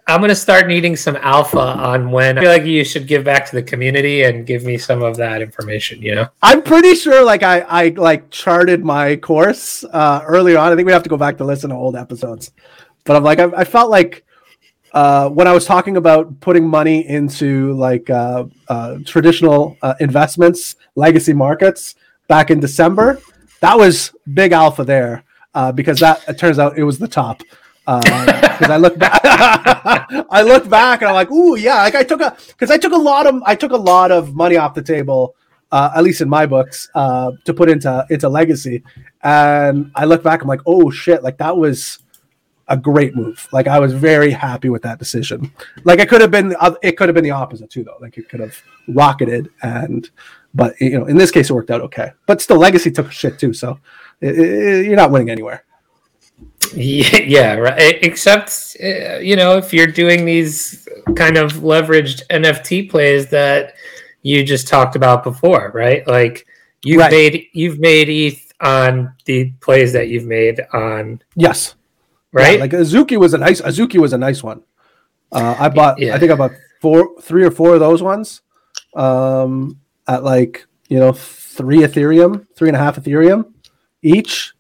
[0.08, 3.46] I'm gonna start needing some alpha on when I feel like you should give back
[3.46, 6.02] to the community and give me some of that information.
[6.02, 10.74] You know, I'm pretty sure like I I like charted my course uh, earlier on.
[10.74, 12.52] I think we have to go back to listen to old episodes,
[13.06, 14.26] but I'm like I, I felt like
[14.94, 20.76] uh, when I was talking about putting money into like uh, uh, traditional uh, investments,
[20.96, 21.96] legacy markets
[22.28, 23.20] back in December,
[23.62, 25.24] that was big alpha there
[25.54, 27.42] uh, because that it turns out it was the top.
[27.86, 29.22] Because I look back,
[30.30, 32.94] I look back and I'm like, ooh, yeah, like I took a because I took
[32.94, 35.36] a lot of I took a lot of money off the table,
[35.72, 38.84] at least in my books, to put into into legacy,
[39.24, 42.00] and I look back, I'm like, oh shit, like that was
[42.68, 43.48] a great move.
[43.52, 45.52] Like I was very happy with that decision.
[45.84, 47.98] Like it could have been, it could have been the opposite too, though.
[48.00, 48.56] Like it could have
[48.88, 50.10] rocketed, and
[50.54, 52.12] but you know, in this case, it worked out okay.
[52.26, 53.80] But still, Legacy took shit too, so
[54.20, 55.66] it, it, you're not winning anywhere.
[56.74, 58.00] Yeah, yeah, right.
[58.02, 63.76] Except uh, you know, if you're doing these kind of leveraged NFT plays that
[64.22, 66.06] you just talked about before, right?
[66.08, 66.46] Like
[66.84, 67.12] you've right.
[67.12, 71.76] made you've made ETH on the plays that you've made on yes
[72.32, 72.56] right?
[72.56, 74.64] Yeah, like Azuki was a nice Azuki was a nice one.
[75.32, 76.16] Uh, I bought yeah.
[76.16, 78.42] I think I bought four, three or four of those ones
[78.96, 83.54] um, at like you know three Ethereum, three and a half Ethereum
[84.02, 84.54] each,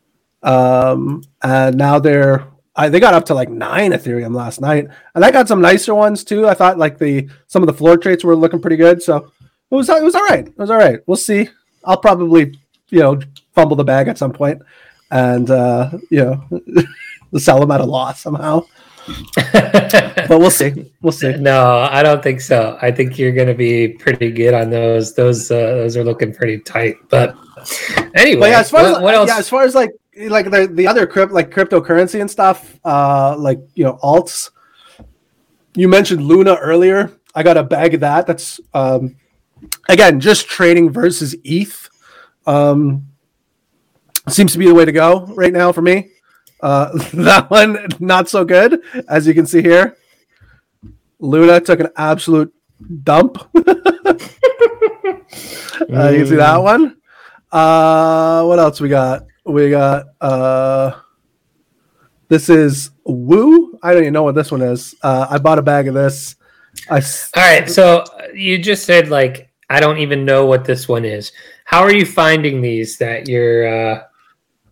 [0.43, 5.25] um, and now they're I, they got up to like nine Ethereum last night, and
[5.25, 6.47] I got some nicer ones too.
[6.47, 9.75] I thought like the some of the floor traits were looking pretty good, so it
[9.75, 10.47] was it was all right.
[10.47, 10.99] It was all right.
[11.05, 11.49] We'll see.
[11.83, 12.57] I'll probably
[12.89, 13.19] you know
[13.53, 14.61] fumble the bag at some point,
[15.09, 16.61] and uh, you know.
[17.39, 18.65] sell them at a loss somehow.
[19.53, 20.91] but we'll see.
[21.01, 21.35] We'll see.
[21.37, 22.77] No, I don't think so.
[22.81, 25.15] I think you're going to be pretty good on those.
[25.15, 26.95] Those uh, those are looking pretty tight.
[27.09, 27.35] But
[28.15, 29.27] anyway, but yeah, as far what, as what else?
[29.29, 33.35] Yeah, as far as like like the the other crypt like cryptocurrency and stuff, uh,
[33.37, 34.51] like you know alts.
[35.75, 37.11] You mentioned Luna earlier.
[37.33, 38.27] I got a bag of that.
[38.27, 39.15] That's um,
[39.89, 41.89] again just trading versus ETH.
[42.45, 43.07] Um,
[44.27, 46.11] seems to be the way to go right now for me.
[46.61, 49.97] Uh, that one not so good, as you can see here.
[51.19, 52.53] Luna took an absolute
[53.03, 53.37] dump.
[53.55, 53.69] uh,
[56.09, 56.63] you can see that mm.
[56.63, 56.97] one.
[57.51, 59.25] Uh, what else we got?
[59.45, 60.99] We got uh,
[62.27, 63.77] this is Woo.
[63.83, 64.95] I don't even know what this one is.
[65.01, 66.35] Uh, I bought a bag of this.
[66.89, 67.03] I all
[67.35, 67.69] right.
[67.69, 71.31] So you just said like I don't even know what this one is.
[71.65, 74.03] How are you finding these that you're uh,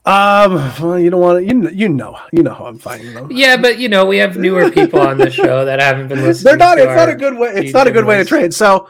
[0.09, 3.27] um, well, you don't want to, you, you know, you know how I'm finding them.
[3.31, 6.45] Yeah, but you know, we have newer people on the show that haven't been listening.
[6.45, 6.79] They're not.
[6.79, 7.49] It's not a good way.
[7.49, 8.51] It's not a good way to trade.
[8.51, 8.89] So,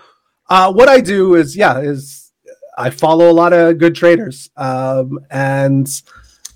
[0.49, 2.31] uh, what I do is, yeah, is
[2.77, 5.89] I follow a lot of good traders, um, and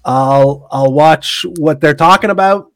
[0.06, 2.71] I'll I'll watch what they're talking about.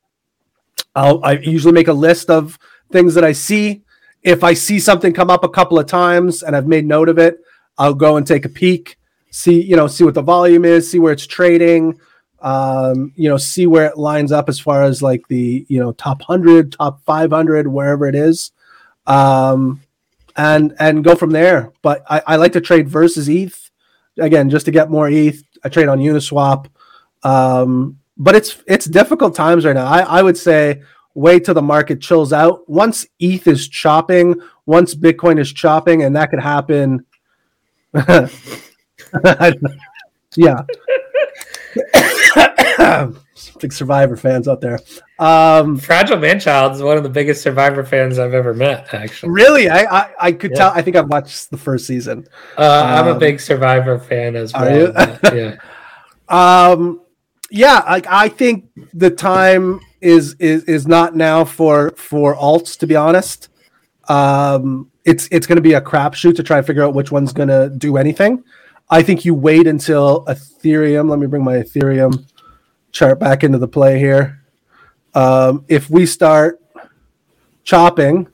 [0.93, 2.60] I'll I usually make a list of
[2.91, 3.84] things that I see.
[4.23, 7.17] If I see something come up a couple of times and I've made note of
[7.17, 7.38] it,
[7.78, 8.97] I'll go and take a peek
[9.30, 12.00] see you know see what the volume is see where it's trading
[12.40, 15.92] Um, you know, see where it lines up as far as like the you know
[15.94, 18.52] top hundred, top five hundred, wherever it is,
[19.08, 19.82] um,
[20.36, 21.72] and and go from there.
[21.82, 23.72] But I, I like to trade versus ETH
[24.20, 25.42] again just to get more ETH.
[25.63, 26.68] I trade on Uniswap,
[27.24, 29.88] um, but it's it's difficult times right now.
[29.88, 30.84] I, I would say
[31.16, 32.70] wait till the market chills out.
[32.70, 34.36] Once ETH is chopping,
[34.68, 37.04] once Bitcoin is chopping, and that could happen.
[40.36, 40.62] yeah.
[43.60, 44.80] Big Survivor fans out there.
[45.20, 48.93] Um, Fragile Manchild is one of the biggest Survivor fans I've ever met.
[48.93, 50.58] Actually, really, I I, I could Yeah.
[50.58, 50.72] tell.
[50.76, 52.28] I think I've watched the first season.
[52.58, 54.91] uh, I'm a Um, big Survivor fan as well.
[54.93, 55.56] but, yeah.
[56.30, 57.00] Um,
[57.50, 62.78] yeah, like I think the time is is is not now for for alts.
[62.80, 63.48] To be honest,
[64.10, 67.32] um, it's it's going to be a crapshoot to try and figure out which one's
[67.32, 68.43] going to do anything.
[68.89, 71.10] I think you wait until Ethereum.
[71.10, 72.26] Let me bring my Ethereum
[72.91, 74.41] chart back into the play here.
[75.13, 76.62] Um, if we start
[77.63, 78.28] chopping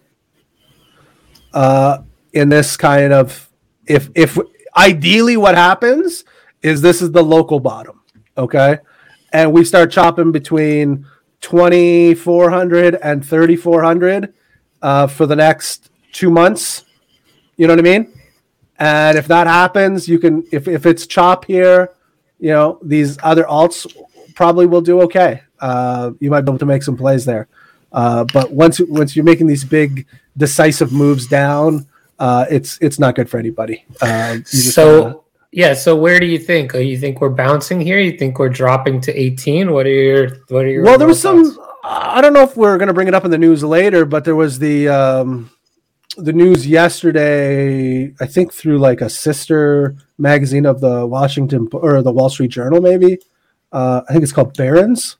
[1.54, 2.00] uh,
[2.34, 3.50] in this kind of
[3.86, 4.38] if if
[4.76, 6.24] ideally what happens
[6.62, 8.02] is this is the local bottom
[8.38, 8.78] okay
[9.32, 11.06] and we start chopping between
[11.42, 14.34] 2400 and 3400
[14.82, 16.86] uh, for the next two months
[17.58, 18.12] you know what i mean
[18.80, 21.92] and if that happens you can if, if it's chop here
[22.40, 23.86] you know these other alts
[24.36, 27.48] probably will do okay uh, you might be able to make some plays there
[27.92, 30.06] uh, but once once you're making these big
[30.38, 31.86] decisive moves down
[32.20, 35.20] uh, it's it's not good for anybody uh, So gotta-
[35.56, 36.74] yeah, so where do you think?
[36.74, 38.00] Uh, You think we're bouncing here?
[38.00, 39.72] You think we're dropping to 18?
[39.72, 42.58] What are your what are your well there was overall some i don't know if
[42.58, 45.52] we're going to bring it up in the news later but there was the um
[46.18, 52.12] the news yesterday i think through like a sister magazine of the washington or the
[52.12, 53.18] wall street journal maybe
[53.72, 55.18] uh, i think it's called Barron's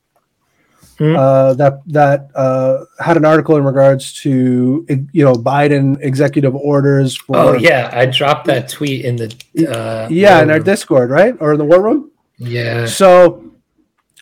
[1.00, 1.16] Hmm.
[1.16, 7.18] uh, that that uh, had an article in regards to you know biden executive orders
[7.18, 9.36] for Oh yeah, I dropped that tweet in the
[9.68, 10.64] uh yeah in our forum.
[10.64, 12.86] discord right or in the war room yeah.
[12.86, 13.54] So,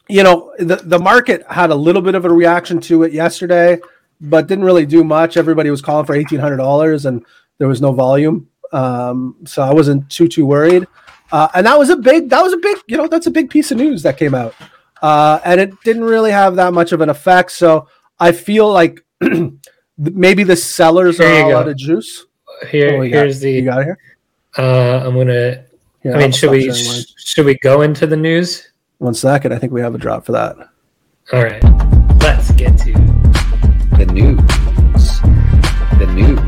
[0.08, 3.80] you know, the, the market had a little bit of a reaction to it yesterday,
[4.22, 5.36] but didn't really do much.
[5.38, 7.26] Everybody was calling for eighteen hundred dollars, and
[7.58, 8.48] there was no volume.
[8.72, 10.88] Um, so I wasn't too too worried.
[11.32, 13.50] Uh, and that was a big that was a big you know that's a big
[13.50, 14.54] piece of news that came out,
[15.02, 17.52] uh, and it didn't really have that much of an effect.
[17.52, 17.88] So
[18.20, 19.04] I feel like
[19.98, 21.58] maybe the sellers are all go.
[21.58, 22.26] out of juice.
[22.70, 23.20] Here What we got?
[23.24, 23.98] here's You got it here.
[24.58, 25.64] uh I'm gonna
[26.04, 27.04] Here, I mean I'll should we mine.
[27.18, 28.70] should we go into the news?
[29.00, 29.54] One second.
[29.54, 30.58] I think we have a drop for that.
[31.34, 31.64] All right.
[32.22, 32.92] Let's get to
[34.02, 35.22] The news.
[36.00, 36.40] The news.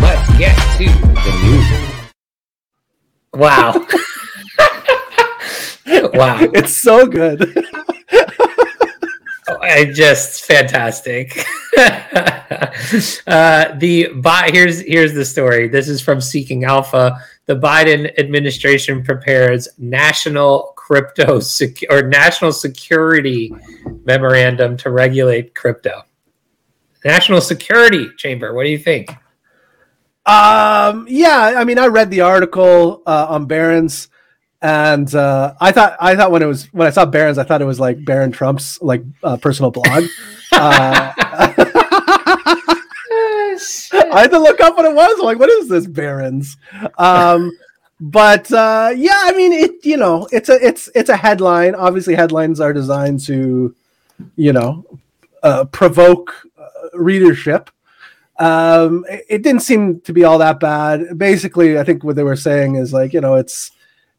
[0.00, 1.68] let's get to The news.
[3.34, 3.72] Wow.
[6.14, 6.38] wow.
[6.54, 7.52] It's so good.
[9.60, 11.44] I just fantastic.
[11.76, 12.70] uh,
[13.76, 15.68] the Bi- here's here's the story.
[15.68, 17.18] This is from Seeking Alpha.
[17.46, 23.52] The Biden administration prepares national crypto sec- or national security
[24.04, 26.02] memorandum to regulate crypto.
[27.04, 28.54] National Security Chamber.
[28.54, 29.10] What do you think?
[30.24, 34.08] Um, yeah, I mean, I read the article uh, on Barron's,
[34.60, 37.60] and uh, I thought I thought when it was when I saw Barron's, I thought
[37.60, 40.04] it was like Barron Trump's like uh, personal blog.
[44.12, 45.18] I had to look up what it was.
[45.18, 46.56] I'm like, what is this Barron's?
[46.98, 47.52] Um,
[48.00, 51.74] but uh, yeah, I mean, it you know, it's a it's it's a headline.
[51.74, 53.74] Obviously, headlines are designed to,
[54.36, 54.84] you know,
[55.42, 57.70] uh, provoke uh, readership.
[58.38, 61.18] Um, it, it didn't seem to be all that bad.
[61.18, 63.70] Basically, I think what they were saying is like, you know, it's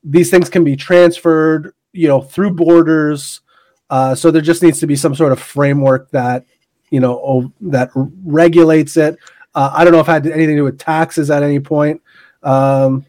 [0.03, 3.41] these things can be transferred, you know, through borders.
[3.89, 6.45] Uh, so there just needs to be some sort of framework that,
[6.89, 9.17] you know, that regulates it.
[9.55, 12.01] Uh, I don't know if it had anything to do with taxes at any point.
[12.41, 13.05] Um,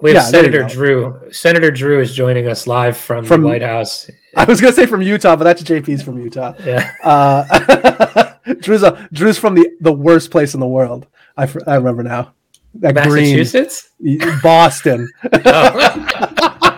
[0.00, 0.62] We have Yeah, Senator.
[0.64, 1.20] Drew.
[1.30, 4.10] Senator Drew is joining us live from, From- the White House.
[4.36, 6.54] I was gonna say from Utah, but that's JP's from Utah.
[6.64, 6.90] Yeah.
[7.04, 11.06] Uh, Drew's a, Drew's from the the worst place in the world.
[11.36, 12.32] I, I remember now.
[12.76, 13.90] That green Massachusetts?
[14.42, 15.08] Boston.
[15.44, 16.58] Oh.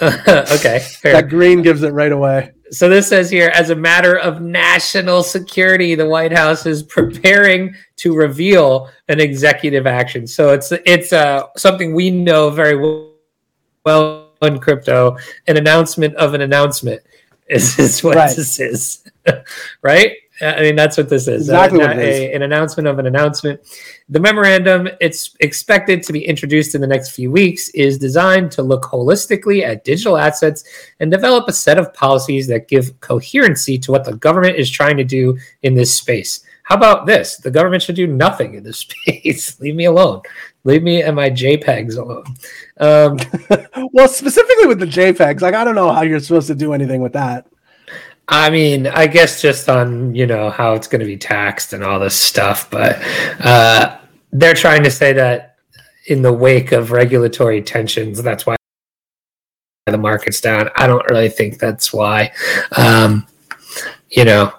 [0.02, 0.78] okay.
[1.00, 1.12] Fair.
[1.12, 2.52] that green gives it right away.
[2.70, 7.74] So this says here, as a matter of national security, the White House is preparing
[7.96, 10.26] to reveal an executive action.
[10.26, 13.12] So it's it's uh, something we know very well-
[13.84, 15.16] well in crypto.
[15.46, 17.00] An announcement of an announcement
[17.48, 18.36] is, is what Right.
[18.36, 19.02] this is,
[19.82, 20.12] right?
[20.40, 21.42] I mean, that's what this is.
[21.48, 22.18] Exactly Uh, what it is.
[22.20, 23.60] a- an announcement of an announcement.
[24.08, 28.62] The memorandum, it's expected to be introduced in the next few weeks, is designed to
[28.62, 30.64] look holistically at digital assets
[31.00, 34.96] and develop a set of policies that give coherency to what the government is trying
[34.96, 36.40] to do in this space.
[36.62, 37.36] How about this?
[37.38, 39.58] The government should do nothing in this space.
[39.60, 40.20] Leave me alone.
[40.64, 42.24] Leave me and my JPEGs alone.
[42.78, 43.18] Um,
[43.92, 47.00] Well, specifically with the JPEGs, like I don't know how you're supposed to do anything
[47.00, 47.46] with that.
[48.28, 51.82] I mean, I guess just on you know how it's going to be taxed and
[51.82, 52.98] all this stuff, but
[53.40, 53.98] uh,
[54.32, 55.56] they're trying to say that
[56.06, 58.56] in the wake of regulatory tensions, that's why
[59.86, 60.68] the market's down.
[60.76, 62.32] I don't really think that's why.
[62.76, 63.26] Um,
[64.10, 64.52] you know,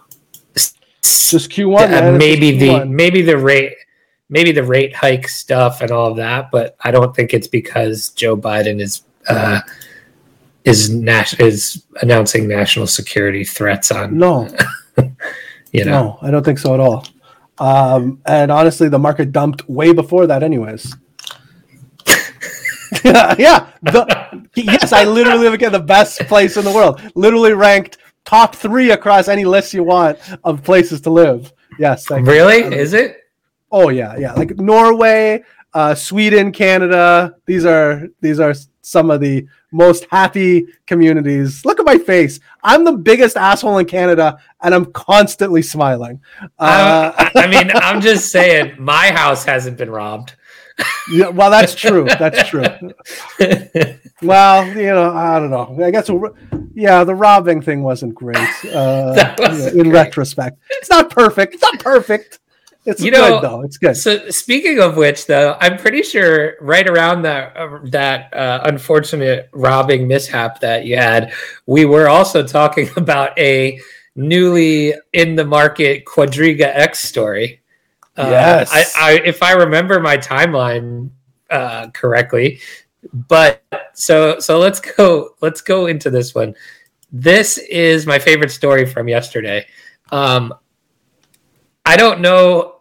[0.54, 0.78] Just
[1.52, 1.94] Q1.
[1.94, 2.90] uh, maybe the Q1.
[2.90, 3.76] maybe the rate
[4.30, 8.10] maybe the rate hike stuff and all of that, but I don't think it's because
[8.10, 9.60] Joe Biden is uh,
[10.70, 14.48] is nas- is announcing national security threats on no,
[15.72, 15.92] you know.
[15.92, 17.06] no, I don't think so at all.
[17.58, 20.96] Um, and honestly, the market dumped way before that, anyways.
[23.04, 23.68] yeah.
[23.84, 27.02] The, yes, I literally look at the best place in the world.
[27.16, 31.54] Literally ranked top three across any list you want of places to live.
[31.78, 32.06] Yes.
[32.06, 32.32] thank you.
[32.32, 32.64] Really?
[32.64, 33.18] Um, Is it?
[33.72, 34.34] Oh yeah, yeah.
[34.34, 37.36] Like Norway, uh, Sweden, Canada.
[37.46, 41.64] These are these are some of the most happy communities.
[41.66, 42.40] Look at my face.
[42.64, 46.22] I'm the biggest asshole in Canada, and I'm constantly smiling.
[46.58, 50.36] Uh, I, I mean, I'm just saying, my house hasn't been robbed.
[51.12, 52.06] yeah, well, that's true.
[52.06, 52.64] That's true.
[54.22, 55.82] Well, you know, I don't know.
[55.86, 56.10] I guess,
[56.74, 58.38] yeah, the robbing thing wasn't great.
[58.66, 59.94] Uh, wasn't in great.
[59.94, 61.54] retrospect, it's not perfect.
[61.54, 62.40] It's not perfect.
[62.86, 63.62] It's You good know, though.
[63.62, 63.96] It's good.
[63.98, 69.50] So speaking of which, though, I'm pretty sure right around that uh, that uh, unfortunate
[69.52, 71.34] robbing mishap that you had,
[71.66, 73.80] we were also talking about a
[74.16, 77.62] newly in the market Quadriga X story.
[78.18, 78.72] Uh, Yes.
[78.74, 81.10] I, I, if I remember my timeline
[81.50, 82.60] uh, correctly,
[83.14, 83.62] but
[83.94, 86.56] so so let's go let's go into this one.
[87.12, 89.66] This is my favorite story from yesterday.
[90.12, 90.54] Um,
[91.90, 92.76] I don't know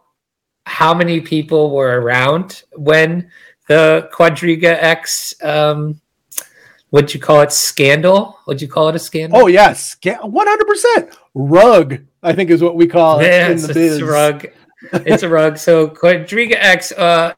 [0.67, 3.31] how many people were around when
[3.67, 5.99] the Quadriga X, um,
[6.91, 8.37] what'd you call it, scandal?
[8.45, 9.39] Would you call it a scandal?
[9.39, 11.17] Oh yes, one hundred percent.
[11.33, 13.97] Rug, I think, is what we call it in it's, the it's biz.
[13.97, 14.45] a rug.
[14.93, 15.57] It's a rug.
[15.57, 17.33] So Quadriga X, uh,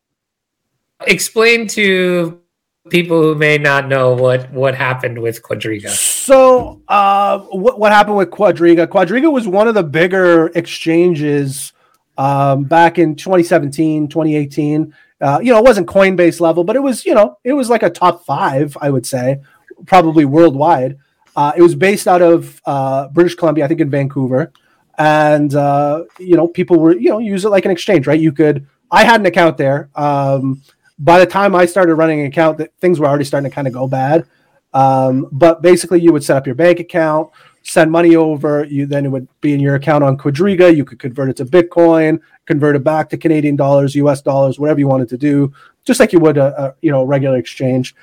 [1.08, 2.41] explain to
[2.89, 5.89] people who may not know what what happened with Quadriga.
[5.89, 8.88] So, uh, what what happened with Quadriga?
[8.88, 11.74] Quadriga was one of the bigger exchanges
[12.17, 14.94] um, back in 2017, 2018.
[15.20, 17.84] Uh, you know, it wasn't Coinbase level, but it was, you know, it was like
[17.84, 19.39] a top five, I would say,
[19.86, 20.98] probably worldwide.
[21.36, 24.52] Uh, it was based out of uh, British Columbia, I think, in Vancouver,
[24.98, 28.20] and uh, you know, people were, you know, use it like an exchange, right?
[28.20, 28.67] You could.
[28.89, 29.89] I had an account there.
[29.96, 30.62] Um,
[31.02, 33.68] by the time I started running an account, that things were already starting to kind
[33.68, 34.26] of go bad.
[34.74, 37.32] Um, but basically, you would set up your bank account,
[37.64, 38.64] send money over.
[38.66, 40.74] You then it would be in your account on Quadriga.
[40.74, 44.22] You could convert it to Bitcoin, convert it back to Canadian dollars, U.S.
[44.22, 45.52] dollars, whatever you wanted to do,
[45.86, 47.96] just like you would a, a you know regular exchange.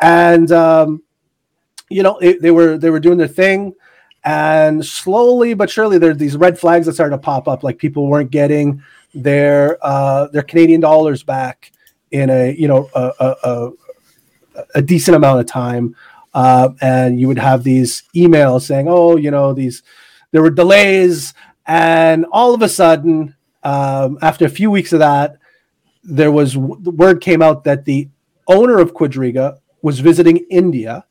[0.00, 1.02] And um,
[1.90, 3.74] you know it, they were they were doing their thing,
[4.22, 8.06] and slowly but surely there these red flags that started to pop up, like people
[8.06, 8.80] weren't getting
[9.12, 11.72] their uh, their Canadian dollars back
[12.10, 13.70] in a you know a, a, a,
[14.76, 15.94] a decent amount of time
[16.34, 19.82] uh, and you would have these emails saying oh you know these
[20.32, 21.34] there were delays
[21.66, 25.38] and all of a sudden um, after a few weeks of that
[26.02, 28.08] there was the word came out that the
[28.46, 31.04] owner of quadriga was visiting india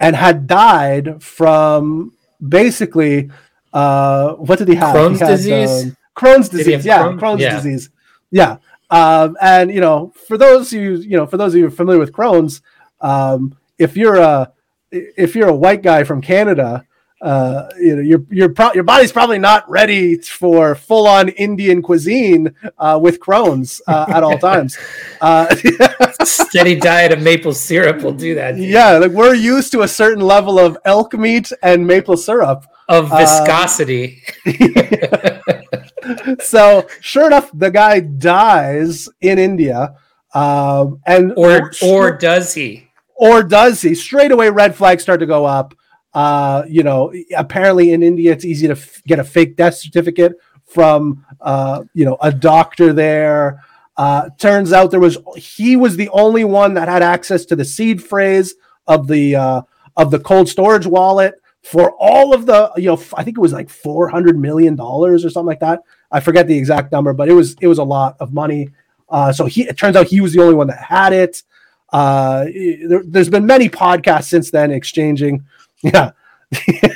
[0.00, 2.12] and had died from
[2.46, 3.30] basically
[3.72, 5.82] uh, what did he have Crohn's he had, disease?
[5.84, 7.18] um, crohn's Did he have disease yeah Crohn?
[7.18, 7.54] crohn's Yeah.
[7.56, 7.90] disease
[8.30, 8.56] yeah
[8.98, 12.00] um, and you know for those of you you know for those of you familiar
[12.00, 12.62] with crohn's
[13.00, 13.40] um,
[13.78, 14.52] if you're a
[14.90, 16.86] if you're a white guy from canada
[17.22, 21.80] uh, you know your your pro- your body's probably not ready for full on Indian
[21.80, 24.76] cuisine uh, with Crohn's uh, at all times.
[25.22, 25.46] Uh,
[26.24, 28.56] Steady diet of maple syrup will do that.
[28.56, 28.68] dude.
[28.68, 32.66] yeah, like we're used to a certain level of elk meat and maple syrup.
[32.90, 34.22] Of Uh, viscosity.
[36.40, 39.94] so sure enough, the guy dies in India,
[40.34, 42.88] um, and or or does he?
[43.14, 43.94] or does he?
[43.94, 45.74] Straight away, red flags start to go up.
[46.12, 50.34] Uh, you know, apparently in India, it's easy to f- get a fake death certificate
[50.64, 53.62] from uh, you know a doctor there.
[53.96, 57.64] Uh, turns out there was he was the only one that had access to the
[57.64, 58.54] seed phrase
[58.86, 59.62] of the uh,
[59.96, 61.34] of the cold storage wallet
[61.64, 65.24] for all of the you know I think it was like four hundred million dollars
[65.24, 65.80] or something like that.
[66.12, 68.70] I forget the exact number, but it was it was a lot of money.
[69.08, 71.42] Uh, so he it turns out he was the only one that had it.
[71.92, 72.46] Uh,
[72.88, 75.44] there, has been many podcasts since then exchanging.
[75.82, 76.12] Yeah,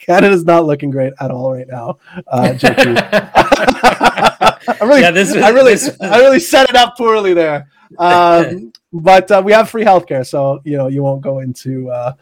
[0.00, 1.98] Canada's not looking great at all right now.
[2.26, 7.34] Uh, I really, Yeah, this was- I really, this I really set it up poorly
[7.34, 7.68] there.
[7.98, 12.12] Um, but uh, we have free healthcare, so you know you won't go into, uh,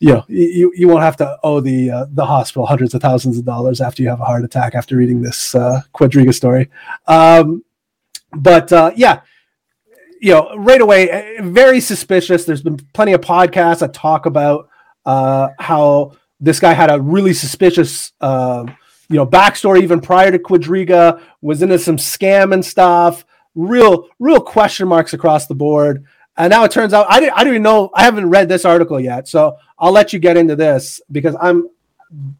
[0.00, 3.38] you know, you you won't have to owe the uh, the hospital hundreds of thousands
[3.38, 6.70] of dollars after you have a heart attack after reading this uh, Quadriga story.
[7.06, 7.64] Um,
[8.32, 9.20] but uh, yeah,
[10.20, 12.44] you know, right away, eh, very suspicious.
[12.44, 14.68] There's been plenty of podcasts that talk about
[15.04, 18.64] uh, how this guy had a really suspicious, uh,
[19.08, 23.24] you know, backstory even prior to Quadriga, was into some scam and stuff.
[23.54, 26.04] Real, real question marks across the board.
[26.36, 27.90] And now it turns out I didn't, I don't even know.
[27.94, 31.68] I haven't read this article yet, so I'll let you get into this because I'm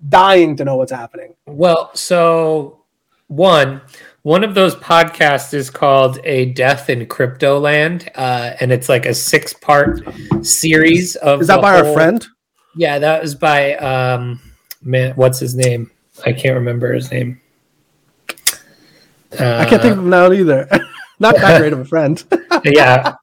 [0.09, 1.35] dying to know what's happening.
[1.47, 2.85] Well, so
[3.29, 3.81] one
[4.23, 9.07] one of those podcasts is called "A Death in Crypto Land," uh, and it's like
[9.07, 10.01] a six part
[10.43, 11.43] series of.
[11.43, 12.27] Is that by our friend?
[12.75, 14.41] Yeah, that was by um,
[14.83, 15.15] man.
[15.15, 15.91] What's his name?
[16.25, 17.41] I can't remember his name.
[19.39, 20.69] Uh, I can't think of him now either.
[21.19, 22.23] Not that great of a friend.
[22.65, 23.17] Yeah,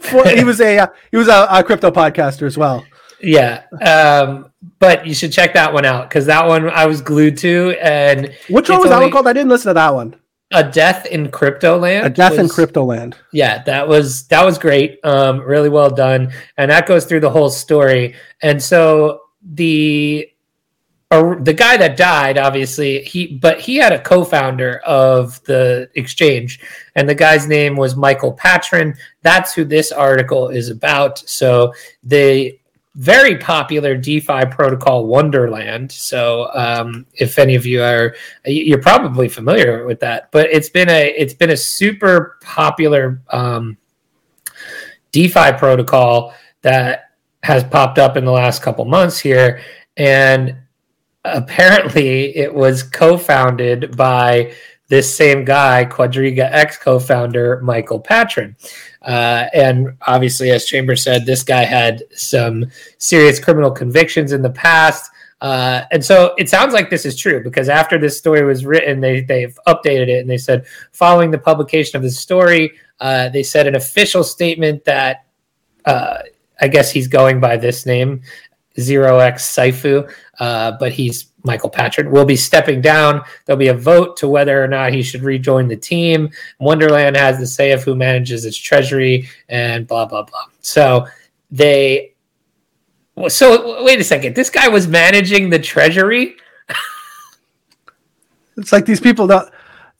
[0.00, 2.84] For, he was a uh, he was a, a crypto podcaster as well.
[3.20, 3.62] yeah.
[3.82, 7.76] Um, but you should check that one out because that one I was glued to,
[7.82, 9.26] and Which one was that one called?
[9.28, 10.16] I didn't listen to that one.
[10.52, 12.06] a death in crypto land.
[12.06, 13.16] A death in was- crypto land.
[13.32, 17.30] yeah that was that was great um really well done and that goes through the
[17.30, 19.20] whole story and so
[19.54, 20.28] the
[21.12, 26.60] or the guy that died obviously he but he had a co-founder of the exchange
[26.94, 31.18] and the guy's name was michael Patryn that's who this article is about.
[31.18, 32.58] So the
[32.96, 35.92] very popular defi protocol wonderland.
[35.92, 40.88] So um, if any of you are you're probably familiar with that but it's been
[40.88, 43.76] a it's been a super popular um,
[45.12, 47.10] defi protocol that
[47.42, 49.62] has popped up in the last couple months here.
[49.96, 50.56] And
[51.24, 54.52] apparently it was co-founded by
[54.88, 58.54] this same guy quadriga x co-founder michael Patryn
[59.02, 62.66] uh, and obviously as chambers said this guy had some
[62.98, 65.10] serious criminal convictions in the past.
[65.40, 69.00] Uh, and so it sounds like this is true because after this story was written,
[69.00, 73.42] they they've updated it and they said following the publication of the story, uh, they
[73.42, 75.24] said an official statement that
[75.86, 76.18] uh,
[76.60, 78.20] I guess he's going by this name,
[78.80, 83.22] Zero X Sifu, uh, but he's Michael Patrick will be stepping down.
[83.44, 86.30] There'll be a vote to whether or not he should rejoin the team.
[86.58, 90.44] Wonderland has the say of who manages its treasury and blah blah blah.
[90.60, 91.06] So
[91.50, 92.14] they
[93.28, 94.34] so wait a second.
[94.34, 96.36] This guy was managing the treasury.
[98.56, 99.48] It's like these people don't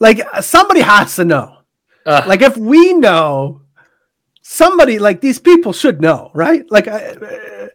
[0.00, 1.58] like somebody has to know.
[2.04, 3.62] Uh, Like if we know,
[4.42, 6.64] somebody like these people should know, right?
[6.70, 7.68] Like, uh,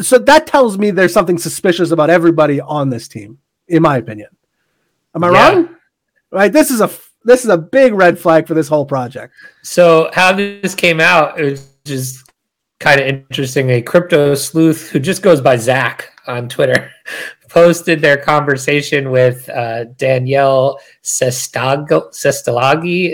[0.00, 3.38] so that tells me there's something suspicious about everybody on this team,
[3.68, 4.28] in my opinion.
[5.14, 5.48] Am I Yeah.
[5.52, 5.68] wrong?
[6.30, 6.52] Right.
[6.52, 6.90] This is a
[7.24, 9.32] this is a big red flag for this whole project.
[9.62, 12.28] So how this came out, was just
[12.80, 13.70] kind of interesting.
[13.70, 16.90] A crypto sleuth who just goes by Zach on Twitter
[17.52, 22.08] posted their conversation with uh, Daniele Sestagalli,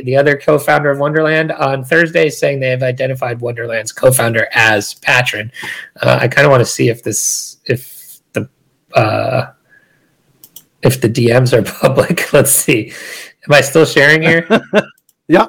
[0.04, 5.50] the other co-founder of Wonderland, on Thursday, saying they have identified Wonderland's co-founder as Patryn.
[6.00, 8.48] Uh, I kind of want to see if this, if the,
[8.94, 9.50] uh,
[10.82, 12.32] if the DMs are public.
[12.32, 12.92] Let's see.
[13.48, 14.46] Am I still sharing here?
[15.30, 15.48] Yeah.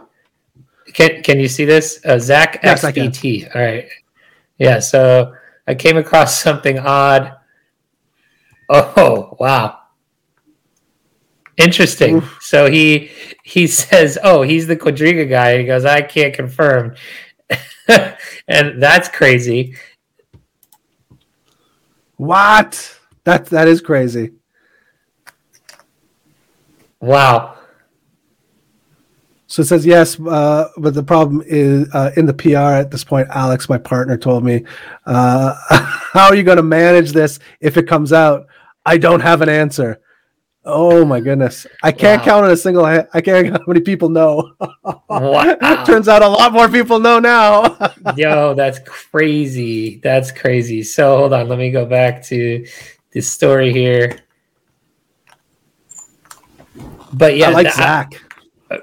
[0.93, 2.01] Can Can you see this?
[2.03, 3.55] Uh, Zach Yes, XBT.
[3.55, 3.87] All right.
[4.57, 4.79] Yeah.
[4.79, 5.33] So
[5.67, 7.38] I came across something odd.
[8.69, 9.79] Oh wow.
[11.57, 12.17] Interesting.
[12.17, 12.37] Oof.
[12.41, 13.11] So he
[13.43, 16.95] he says, "Oh, he's the Quadriga guy." He goes, "I can't confirm,"
[18.47, 19.75] and that's crazy.
[22.15, 22.99] What?
[23.23, 24.33] That that is crazy.
[27.01, 27.55] Wow.
[29.47, 33.03] So it says yes, uh, but the problem is uh, in the PR at this
[33.03, 33.27] point.
[33.31, 34.63] Alex, my partner, told me,
[35.07, 35.55] uh,
[36.13, 38.47] "How are you going to manage this if it comes out?"
[38.89, 39.99] I don't have an answer.
[40.65, 41.67] Oh my goodness!
[41.83, 42.25] I can't Wow.
[42.25, 42.85] count on a single.
[42.85, 44.53] ha- I can't count how many people know.
[45.07, 45.83] Wow.
[45.85, 47.77] Turns out a lot more people know now.
[48.17, 49.99] Yo, that's crazy.
[50.03, 50.81] That's crazy.
[50.83, 52.65] So hold on, let me go back to
[53.13, 54.19] this story here.
[57.13, 58.11] But yeah, I like Zach.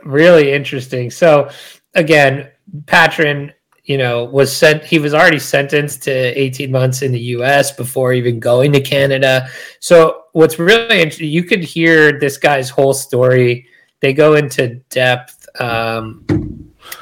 [0.05, 1.11] really interesting.
[1.11, 1.51] So
[1.95, 2.51] again,
[2.87, 3.53] Patryn,
[3.87, 4.85] you know, was sent.
[4.85, 7.71] He was already sentenced to 18 months in the U.S.
[7.71, 9.49] before even going to Canada.
[9.79, 13.67] So what's really interesting, you could hear this guy's whole story.
[14.01, 15.49] They go into depth.
[15.61, 16.27] Um,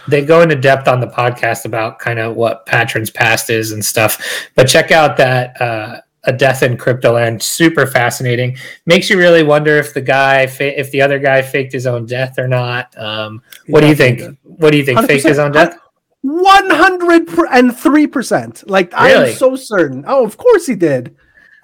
[0.08, 3.82] they go into depth on the podcast about kind of what Patryn's past is and
[3.82, 4.50] stuff.
[4.54, 8.58] But check out that uh, a death in crypto land, super fascinating.
[8.84, 12.04] Makes you really wonder if the guy, fa- if the other guy faked his own
[12.04, 12.96] death or not.
[12.98, 14.38] Um, what do you think?
[14.42, 15.00] What do you think?
[15.06, 15.78] Faked his own death?
[16.24, 18.64] One hundred and three percent.
[18.68, 20.04] Like I am so certain.
[20.08, 21.16] Oh, of course he did.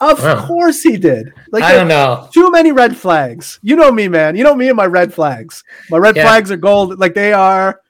[0.03, 0.47] Of Wow.
[0.47, 1.33] course he did.
[1.51, 2.29] Like I don't know.
[2.33, 3.59] too many red flags.
[3.63, 4.37] You know me, man.
[4.37, 5.65] You know me and my red flags.
[5.89, 6.25] My red Yeah.
[6.25, 6.99] flags are gold.
[6.99, 7.81] Like they are.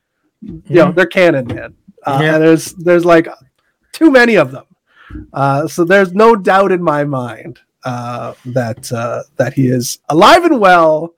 [0.42, 1.74] You know, they're canon, man.
[2.06, 2.38] Uh, Yeah.
[2.38, 3.26] There's there's like
[3.92, 4.64] too many of them.
[5.32, 10.44] Uh, so there's no doubt in my mind uh, that uh, that he is alive
[10.44, 11.14] and well,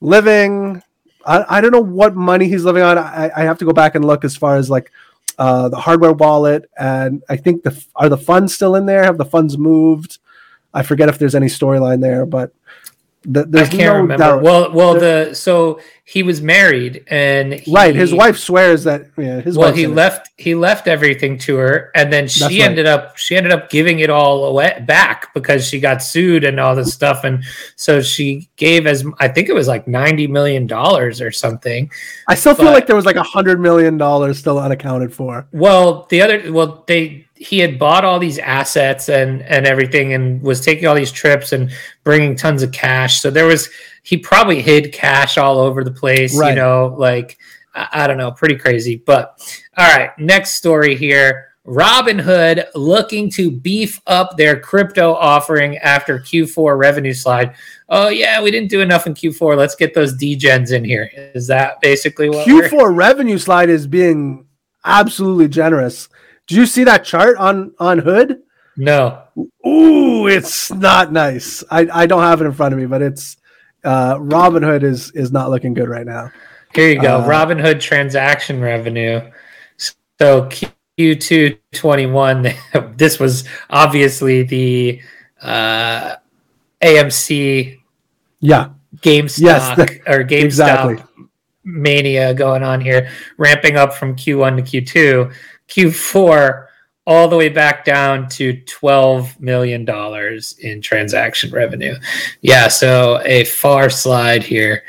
[0.00, 0.80] living.
[1.26, 2.96] I, I don't know what money he's living on.
[2.96, 4.92] I, I have to go back and look as far as like
[5.38, 9.04] uh, the hardware wallet, and I think the are the funds still in there?
[9.04, 10.18] Have the funds moved?
[10.72, 12.52] I forget if there's any storyline there, but
[13.32, 14.16] th- I can't no remember.
[14.24, 14.42] doubt.
[14.42, 19.40] Well, well, the so he was married and he, right, his wife swears that yeah,
[19.40, 19.94] his well he said it.
[19.94, 22.60] left he left everything to her and then she That's right.
[22.62, 26.60] ended up she ended up giving it all away back because she got sued and
[26.60, 27.42] all this stuff and
[27.74, 31.90] so she gave as i think it was like 90 million dollars or something
[32.28, 35.48] I still feel like there was like a hundred million dollars still unaccounted for.
[35.50, 40.42] well the other well they he had bought all these assets and and everything and
[40.42, 41.70] was taking all these trips and
[42.02, 43.68] bringing tons of cash so there was
[44.02, 47.38] he probably hid cash all over the place you know like
[47.74, 49.38] I, I don't know pretty crazy but
[49.76, 56.78] all right next story here Robinhood looking to beef up their crypto offering after Q4
[56.78, 57.54] revenue slide.
[57.88, 59.56] Oh yeah, we didn't do enough in Q4.
[59.56, 61.10] Let's get those degens in here.
[61.34, 64.46] Is that basically what we're- Q4 revenue slide is being
[64.84, 66.08] absolutely generous.
[66.46, 68.42] Did you see that chart on on Hood?
[68.76, 69.22] No.
[69.66, 71.64] Ooh, it's not nice.
[71.70, 73.36] I, I don't have it in front of me, but it's
[73.84, 76.30] uh Robin Hood is is not looking good right now.
[76.76, 77.18] Here you go.
[77.18, 79.22] Uh, Robinhood transaction revenue.
[80.18, 80.48] So
[80.98, 82.48] Q2 21,
[82.96, 85.00] this was obviously the
[85.40, 86.16] uh,
[86.82, 87.78] AMC
[88.40, 91.02] Yeah, GameStop Yes, or GameStop exactly.
[91.64, 95.34] mania going on here, ramping up from Q1 to Q2.
[95.68, 96.66] Q4
[97.06, 99.86] all the way back down to $12 million
[100.60, 101.94] in transaction revenue.
[102.40, 104.82] Yeah, so a far slide here.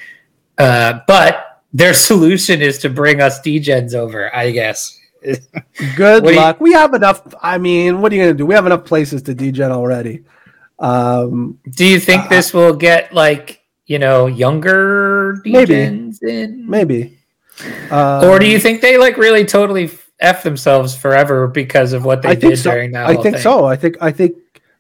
[0.57, 4.99] Uh, but their solution is to bring us degens over, I guess.
[5.95, 6.59] good you- luck.
[6.59, 7.21] we have enough.
[7.41, 8.45] I mean, what are you gonna do?
[8.45, 10.23] We have enough places to degen already.
[10.79, 15.73] Um, Do you think Uh, this will get like, you know, younger Maybe.
[15.75, 16.67] degens in?
[16.69, 17.17] maybe.
[17.91, 19.89] Uh, or do you think they like really totally
[20.19, 22.71] f themselves forever because of what they I did so.
[22.71, 23.41] during that I think thing?
[23.43, 23.65] so.
[23.65, 24.35] I think I think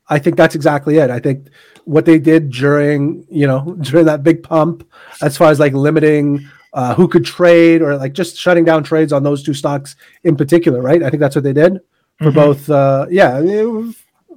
[0.09, 1.09] I think that's exactly it.
[1.09, 1.47] I think
[1.85, 4.87] what they did during you know during that big pump,
[5.21, 9.13] as far as like limiting uh, who could trade or like just shutting down trades
[9.13, 11.01] on those two stocks in particular, right?
[11.03, 11.79] I think that's what they did
[12.19, 12.35] for Mhm.
[12.35, 12.69] both.
[12.69, 13.39] Uh, yeah,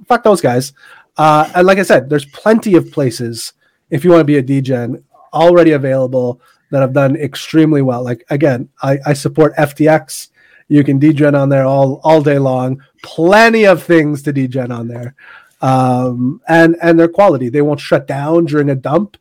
[0.07, 0.73] fuck those guys.
[1.17, 3.53] Uh, and like I said, there's plenty of places
[3.89, 6.39] if you want to be a degen already available
[6.71, 8.01] that have done extremely well.
[8.03, 10.29] Like again, I, I support FTX.
[10.71, 12.81] You can degen on there all all day long.
[13.03, 15.15] Plenty of things to degen on there,
[15.61, 17.49] um, and and their quality.
[17.49, 19.17] They won't shut down during a dump.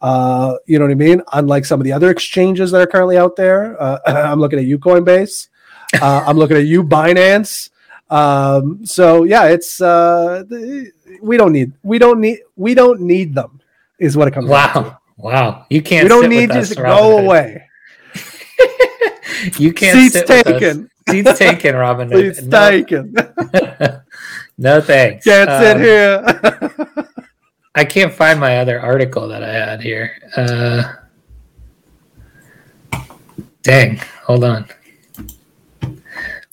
[0.00, 1.22] Uh, you know what I mean?
[1.32, 3.80] Unlike some of the other exchanges that are currently out there.
[3.80, 5.46] Uh, I'm looking at you, Coinbase.
[6.02, 7.70] Uh, I'm looking at you, Binance.
[8.10, 10.42] Um, so yeah, it's uh,
[11.22, 13.60] we don't need we don't need we don't need them.
[14.00, 14.80] Is what it comes down to.
[14.80, 14.98] Wow.
[15.16, 15.66] Wow.
[15.70, 17.68] You can't We don't need with us, to Robin go away.
[19.58, 20.90] you can't Seats sit taken.
[21.08, 22.08] Seats taken, Robin.
[22.12, 23.14] Seats no, taken.
[24.58, 25.24] no thanks.
[25.24, 27.08] Can't sit Um, here.
[27.74, 30.10] I can't find my other article that I had here.
[30.36, 30.94] Uh,
[33.62, 34.66] dang, hold on.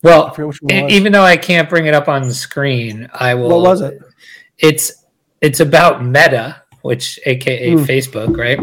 [0.03, 0.93] Well, forget which one it was.
[0.93, 3.49] even though I can't bring it up on the screen, I will.
[3.49, 3.99] what was it?
[4.59, 5.03] It's
[5.41, 7.83] it's about Meta, which AKA Hmm.
[7.83, 8.59] Facebook, right?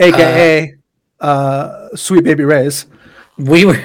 [0.00, 0.74] AKA
[1.20, 2.86] uh, Sweet Baby Ray's.
[3.38, 3.76] We were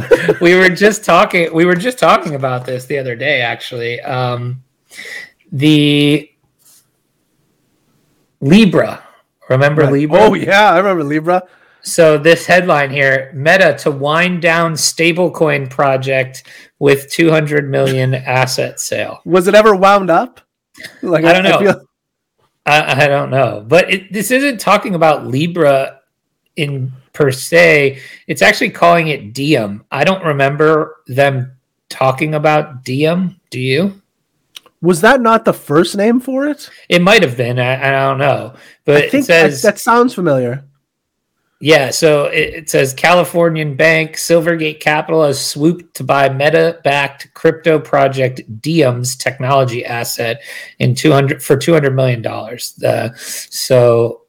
[0.40, 4.62] we were just talking we were just talking about this the other day actually um
[5.52, 6.30] the
[8.40, 9.02] libra
[9.48, 9.92] remember Right.
[9.92, 11.42] libra Oh yeah, I remember Libra.
[11.82, 16.44] so this headline here meta to wind down stablecoin project
[16.78, 20.40] with 200 million asset sale Was it ever wound up?
[21.02, 21.58] Like I don't know.
[21.58, 21.82] feel-
[22.66, 26.00] I, I don't know, but it, this isn't talking about Libra
[26.54, 28.00] in per se.
[28.28, 29.84] It's actually calling it Diem.
[29.90, 31.56] I don't remember them
[31.88, 33.40] talking about Diem.
[33.50, 34.00] Do you?
[34.80, 36.70] Was that not the first name for it?
[36.88, 37.58] It might have been.
[37.58, 38.54] I, I don't know,
[38.84, 40.64] but I think it says that, that sounds familiar.
[41.60, 47.80] Yeah, so it, it, says Californian bank Silvergate Capital has swooped to buy Meta-backed crypto
[47.80, 50.40] project Diem's technology asset
[50.78, 52.80] in 200 for 200 million dollars.
[52.80, 54.22] Uh, so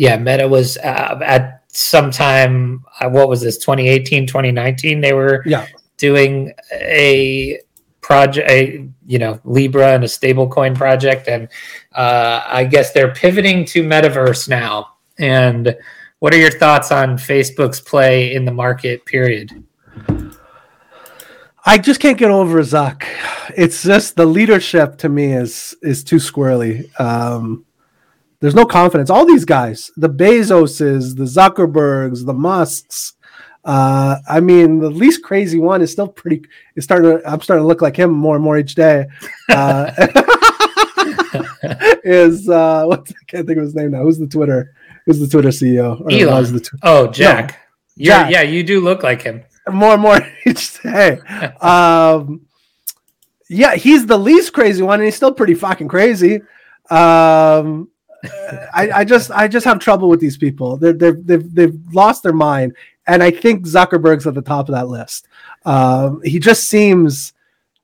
[0.00, 5.42] yeah, Meta was uh, at some time uh, what was this 2018 2019 they were
[5.46, 5.66] yeah.
[5.96, 7.60] doing a
[8.00, 11.48] project a you know Libra and a stablecoin project and
[11.94, 15.76] uh, I guess they're pivoting to metaverse now and
[16.20, 19.04] what are your thoughts on Facebook's play in the market?
[19.06, 19.64] Period.
[21.64, 23.04] I just can't get over Zuck.
[23.56, 26.88] It's just the leadership to me is is too squirrely.
[27.00, 27.64] Um,
[28.40, 29.10] there's no confidence.
[29.10, 33.14] All these guys, the Bezoses, the Zuckerbergs, the Musks.
[33.64, 36.42] Uh, I mean, the least crazy one is still pretty.
[36.74, 37.18] Is starting.
[37.18, 39.06] To, I'm starting to look like him more and more each day.
[39.50, 39.90] Uh,
[42.04, 44.02] is uh, what I can't think of his name now.
[44.02, 44.74] Who's the Twitter?
[45.06, 46.00] Who's the Twitter CEO?
[46.00, 46.52] Or Elon.
[46.52, 47.58] The tw- oh, Jack.
[47.96, 48.30] No, Jack.
[48.30, 49.44] Yeah, you do look like him.
[49.70, 51.18] More and more each day.
[51.60, 52.46] um,
[53.48, 56.40] yeah, he's the least crazy one, and he's still pretty fucking crazy.
[56.88, 57.88] Um,
[58.74, 60.76] I, I, just I just have trouble with these people.
[60.76, 62.74] They're, they're, they've they've lost their mind,
[63.06, 65.26] and I think Zuckerberg's at the top of that list.
[65.64, 67.32] Um, he just seems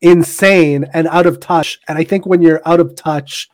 [0.01, 1.81] insane and out of touch.
[1.89, 3.49] And I think when you're out of touch,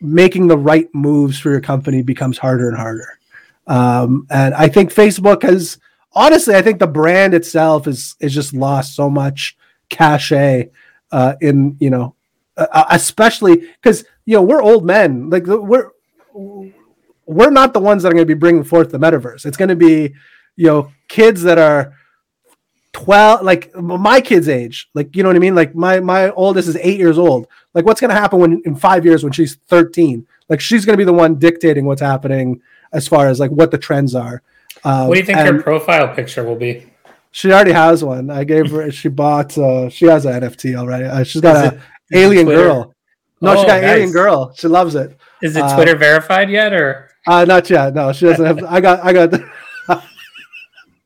[0.00, 3.18] making the right moves for your company becomes harder and harder.
[3.66, 5.78] Um, and I think Facebook has
[6.12, 9.56] honestly, I think the brand itself is is just lost so much
[9.90, 10.70] cachet
[11.12, 12.14] uh, in you know,
[12.60, 15.90] uh, especially because you know we're old men, like we're
[17.26, 19.46] we're not the ones that are going to be bringing forth the metaverse.
[19.46, 20.14] It's going to be
[20.56, 21.94] you know kids that are
[22.92, 25.54] 12 like my kid's age like you know what i mean?
[25.54, 27.46] Like my my oldest is eight years old.
[27.72, 30.94] Like what's going to happen when in five years when she's 13 like she's going
[30.94, 32.60] to be the one dictating what's happening
[32.92, 34.42] as far as like what the trends are.
[34.82, 36.86] Um, what do you think her profile picture will be?
[37.30, 38.28] She already has one.
[38.28, 41.04] I gave her she bought uh she has an nft already.
[41.04, 41.82] Uh, she's got is a
[42.12, 42.94] alien girl
[43.40, 43.90] no oh, she got nice.
[43.90, 47.94] alien girl she loves it is it twitter uh, verified yet or uh not yet
[47.94, 49.32] no she doesn't have i got i got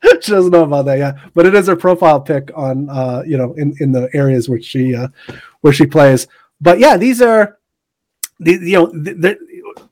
[0.21, 3.37] she doesn't know about that yet, but it is her profile pic on uh, you
[3.37, 5.07] know in in the areas where she uh,
[5.61, 6.27] where she plays.
[6.61, 7.57] But yeah, these are
[8.39, 9.37] the you know they're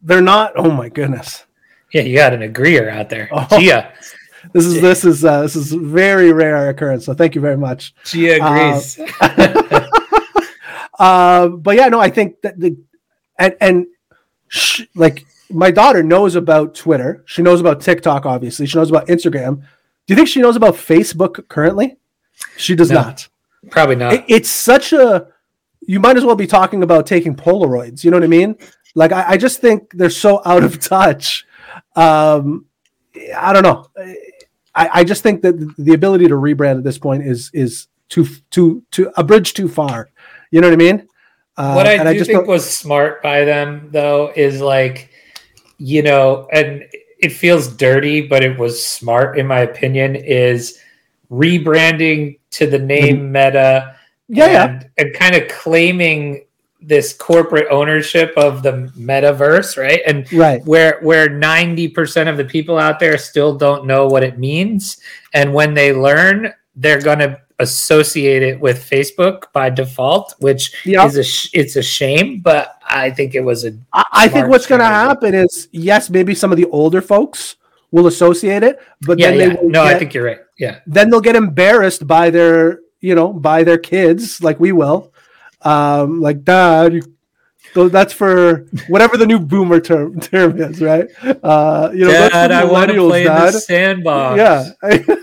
[0.02, 0.54] they're not.
[0.56, 1.46] Oh my goodness.
[1.92, 3.94] Yeah, you got an agreeer out there, oh, Gia.
[4.52, 7.06] This is this is uh, this is very rare occurrence.
[7.06, 7.94] So thank you very much.
[8.06, 9.00] Gia agrees.
[9.22, 9.88] Uh,
[11.00, 12.78] uh, but yeah, no, I think that the
[13.38, 13.88] and and
[14.48, 17.24] sh- like my daughter knows about Twitter.
[17.26, 18.66] She knows about TikTok, obviously.
[18.66, 19.58] She knows about Instagram.
[19.58, 21.98] Do you think she knows about Facebook currently?
[22.58, 23.28] She does no, not.
[23.70, 24.14] Probably not.
[24.14, 25.28] It, it's such a.
[25.86, 28.04] You might as well be talking about taking Polaroids.
[28.04, 28.58] You know what I mean?
[28.96, 31.46] Like I, I just think they're so out of touch.
[31.96, 32.66] Um,
[33.38, 33.88] I don't know.
[34.76, 38.28] I, I just think that the ability to rebrand at this point is is too
[38.50, 40.10] too too a bridge too far.
[40.54, 41.08] You know what I mean?
[41.58, 42.48] Uh, what I do I think don't...
[42.48, 45.10] was smart by them though is like,
[45.80, 46.84] you know, and
[47.20, 50.16] it feels dirty, but it was smart in my opinion.
[50.16, 50.78] Is
[51.32, 53.32] rebranding to the name mm-hmm.
[53.32, 53.96] Meta,
[54.28, 54.88] yeah, and, yeah.
[55.04, 56.46] and kind of claiming
[56.80, 60.02] this corporate ownership of the metaverse, right?
[60.06, 64.22] And right where where ninety percent of the people out there still don't know what
[64.22, 65.02] it means,
[65.34, 71.08] and when they learn, they're gonna associate it with Facebook by default, which yep.
[71.08, 73.76] is a sh- it's a shame, but I think it was a.
[73.92, 77.56] I, I think what's going to happen is yes, maybe some of the older folks
[77.92, 79.56] will associate it, but yeah, then yeah.
[79.56, 80.40] they no, get, I think you're right.
[80.58, 85.12] Yeah, then they'll get embarrassed by their you know by their kids, like we will.
[85.62, 87.02] Um, like dad, you
[87.74, 91.08] so that's for whatever the new boomer term term is, right?
[91.24, 93.48] Uh, you know, Dad, I want to play Dad.
[93.48, 94.38] in the sandbox.
[94.38, 94.72] Yeah,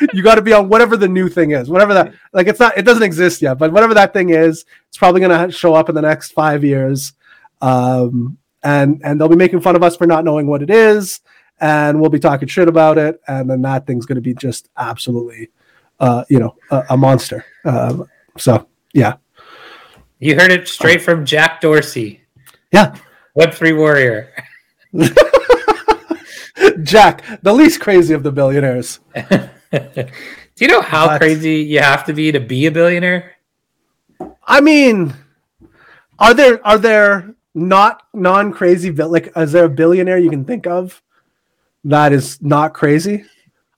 [0.12, 2.14] you got to be on whatever the new thing is, whatever that.
[2.32, 5.48] Like it's not, it doesn't exist yet, but whatever that thing is, it's probably going
[5.48, 7.12] to show up in the next five years,
[7.60, 11.20] um, and and they'll be making fun of us for not knowing what it is,
[11.60, 14.68] and we'll be talking shit about it, and then that thing's going to be just
[14.76, 15.50] absolutely,
[15.98, 17.44] uh, you know, a, a monster.
[17.64, 19.16] Um, so yeah.
[20.18, 22.20] You heard it straight from Jack Dorsey.
[22.72, 22.94] Yeah.
[23.38, 24.32] Web3 warrior.
[26.82, 29.00] Jack, the least crazy of the billionaires.
[29.72, 30.08] Do
[30.58, 33.36] you know how but, crazy you have to be to be a billionaire?
[34.44, 35.14] I mean,
[36.18, 40.66] are there are there not non crazy like is there a billionaire you can think
[40.66, 41.00] of
[41.84, 43.24] that is not crazy?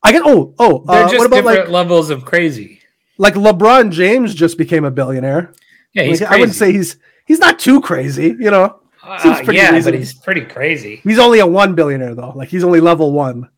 [0.03, 2.81] I get oh oh uh, just different like, levels of crazy.
[3.19, 5.53] Like LeBron James just became a billionaire.
[5.93, 8.81] Yeah, he's Like, I wouldn't say he's he's not too crazy, you know.
[9.21, 11.01] seems Uh, pretty yeah, but he's pretty crazy.
[11.05, 12.33] He's only a one billionaire though.
[12.35, 13.49] Like he's only level one.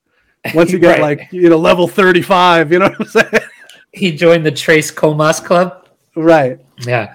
[0.54, 1.18] Once you get Right.
[1.20, 3.44] like you know level thirty five, you know what I'm saying?
[3.92, 5.86] He joined the Tres Comas Club.
[6.16, 6.58] right.
[6.80, 7.14] Yeah.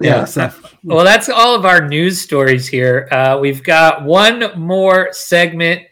[0.00, 0.26] Yeah.
[0.36, 0.52] Yeah.
[0.82, 3.08] Well, that's all of our news stories here.
[3.12, 5.82] Uh, we've got one more segment,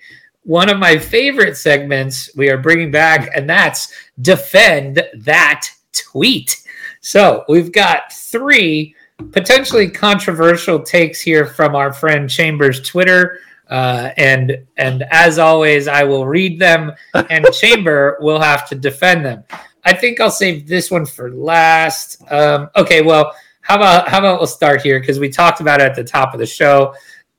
[0.43, 6.63] one of my favorite segments we are bringing back, and that's Defend That Tweet.
[7.01, 8.95] So we've got three
[9.31, 13.39] potentially controversial takes here from our friend Chambers Twitter.
[13.73, 19.25] Uh, and and as always, I will read them, and Chamber will have to defend
[19.25, 19.45] them.
[19.85, 22.23] I think I'll save this one for last.
[22.31, 25.85] Um, okay, well, how about how about we'll start here because we talked about it
[25.85, 26.95] at the top of the show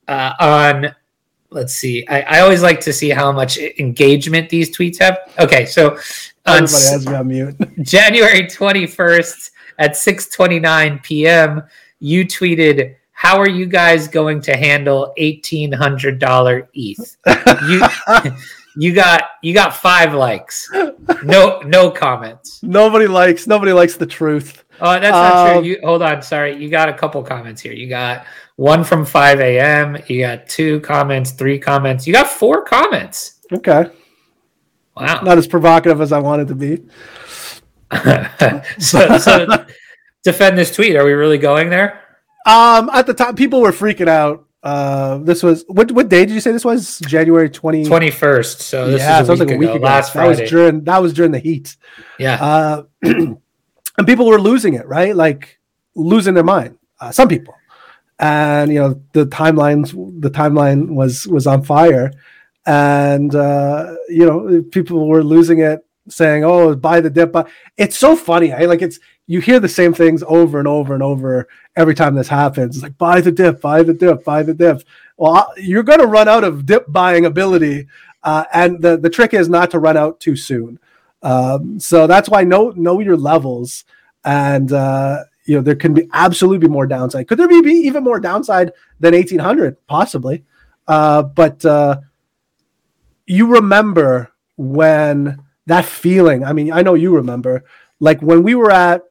[0.08, 0.94] uh, on
[1.50, 5.66] let's see I, I always like to see how much engagement these tweets have okay
[5.66, 5.90] so
[6.46, 7.56] on everybody has me on mute.
[7.82, 11.62] january 21st at 6.29 p.m
[12.00, 17.16] you tweeted how are you guys going to handle $1800 eth
[17.68, 18.32] you
[18.76, 20.68] you got you got five likes
[21.22, 24.64] no no comments nobody likes nobody likes the truth.
[24.80, 25.70] Oh, that's not Um, true.
[25.70, 26.20] You hold on.
[26.22, 27.72] Sorry, you got a couple comments here.
[27.72, 29.96] You got one from 5 a.m.
[30.08, 32.06] You got two comments, three comments.
[32.08, 33.40] You got four comments.
[33.52, 33.86] Okay.
[34.96, 35.20] Wow.
[35.22, 36.82] Not as provocative as I wanted to be.
[38.80, 39.46] so, so
[40.24, 40.96] defend this tweet.
[40.96, 42.00] Are we really going there?
[42.44, 44.46] Um, at the time, people were freaking out.
[44.62, 46.98] Uh, this was what what day did you say this was?
[47.00, 47.84] January twenty.
[47.84, 48.60] 21st.
[48.60, 49.84] So this yeah, is so a was week, like a week ago, ago.
[49.84, 51.76] Last that was during that was during the heat.
[52.18, 52.42] yeah.
[52.42, 55.14] Uh, and people were losing it, right?
[55.14, 55.58] Like
[55.94, 56.78] losing their mind.
[57.00, 57.54] Uh, some people,
[58.18, 59.90] and you know the timelines.
[60.20, 62.10] The timeline was was on fire,
[62.66, 67.50] and uh, you know people were losing it, saying, "Oh, buy the dip." Buy.
[67.76, 68.52] It's so funny.
[68.52, 72.14] I like it's you hear the same things over and over and over every time
[72.14, 72.76] this happens.
[72.76, 74.82] It's like buy the dip, buy the dip, buy the dip.
[75.16, 77.86] Well, you're going to run out of dip buying ability,
[78.22, 80.78] uh, and the the trick is not to run out too soon.
[81.22, 83.84] Um, so that's why know know your levels,
[84.24, 87.26] and uh, you know there can be absolutely be more downside.
[87.26, 89.78] Could there be, be even more downside than eighteen hundred?
[89.86, 90.44] Possibly,
[90.86, 92.00] uh, but uh,
[93.26, 96.44] you remember when that feeling.
[96.44, 97.64] I mean, I know you remember,
[98.00, 99.02] like when we were at.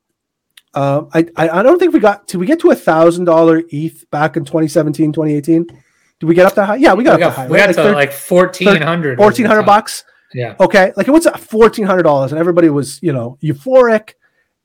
[0.74, 2.28] Uh, I, I I don't think we got.
[2.28, 5.66] Did we get to a thousand dollar ETH back in 2017, 2018?
[5.66, 6.76] Did we get up that high?
[6.78, 7.48] Yeah, we got we up got, high.
[7.48, 7.68] we right?
[7.68, 10.04] got to thir- like 1400 fourteen hundred bucks.
[10.34, 10.56] Yeah.
[10.60, 14.14] Okay, like it was at fourteen hundred dollars, and everybody was you know euphoric,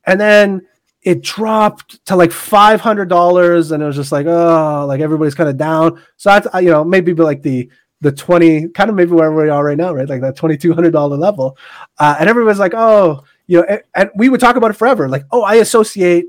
[0.05, 0.65] and then
[1.03, 5.35] it dropped to like five hundred dollars, and it was just like oh, like everybody's
[5.35, 6.01] kind of down.
[6.17, 7.69] So that's uh, you know maybe like the
[8.01, 10.09] the twenty kind of maybe where we are right now, right?
[10.09, 11.57] Like that twenty two hundred dollar level,
[11.99, 15.09] uh, and everybody's like oh, you know, and, and we would talk about it forever,
[15.09, 16.27] like oh, I associate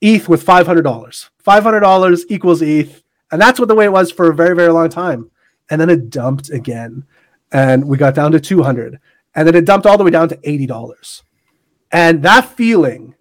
[0.00, 1.30] ETH with five hundred dollars.
[1.38, 4.56] Five hundred dollars equals ETH, and that's what the way it was for a very
[4.56, 5.30] very long time,
[5.70, 7.04] and then it dumped again.
[7.52, 9.00] And we got down to 200
[9.34, 11.22] and then it dumped all the way down to $80
[11.92, 13.14] and that feeling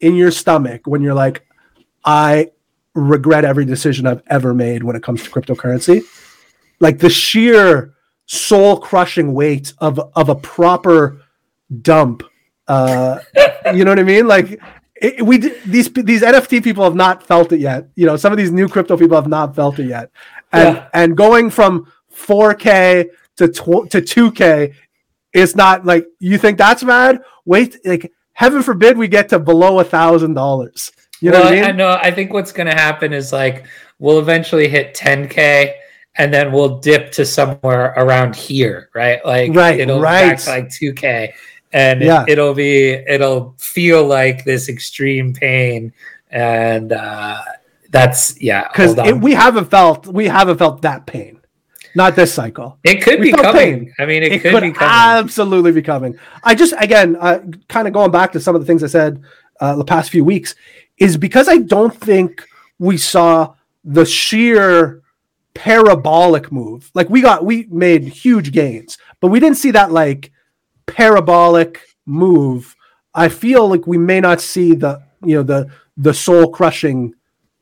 [0.00, 1.46] in your stomach when you're like
[2.04, 2.50] i
[2.94, 6.02] regret every decision i've ever made when it comes to cryptocurrency.
[6.80, 7.94] Like the sheer
[8.26, 11.22] soul crushing weight of of a proper
[11.82, 12.22] dump
[12.68, 13.18] uh
[13.74, 14.60] you know what i mean like
[15.00, 18.38] it, we these these nft people have not felt it yet you know some of
[18.38, 20.10] these new crypto people have not felt it yet
[20.52, 20.88] and Yeah.
[20.94, 23.06] and going from 4k
[23.36, 24.74] to tw- to 2k
[25.32, 29.78] it's not like you think that's bad wait like heaven forbid we get to below
[29.80, 31.98] a thousand dollars you know well, what i mean know.
[32.00, 33.66] I think what's going to happen is like
[33.98, 35.72] we'll eventually hit 10k,
[36.16, 39.18] and then we'll dip to somewhere around here, right?
[39.24, 40.36] Like Right, it'll right.
[40.36, 41.32] back to like 2k,
[41.72, 42.24] and Yeah.
[42.26, 45.92] it, will be it'll feel like this extreme pain,
[46.30, 47.40] and uh,
[47.90, 48.68] that's yeah.
[48.68, 51.40] because we haven't felt we haven't felt that pain
[51.94, 53.52] not this cycle it could we be coming.
[53.52, 53.94] pain.
[53.98, 55.18] I mean, it, it could, could be coming.
[55.18, 56.18] absolutely be coming.
[56.44, 59.22] I just again, uh, kind of going back to some of the things I said
[59.60, 60.54] uh, the past few weeks,
[60.98, 62.46] is because I don't think
[62.78, 63.54] we saw
[63.84, 65.02] the sheer
[65.54, 66.90] parabolic move.
[66.94, 70.30] Like we got, we made huge gains, but we didn't see that like
[70.88, 72.74] parabolic move.
[73.14, 77.14] I feel like we may not see the you know the the soul crushing,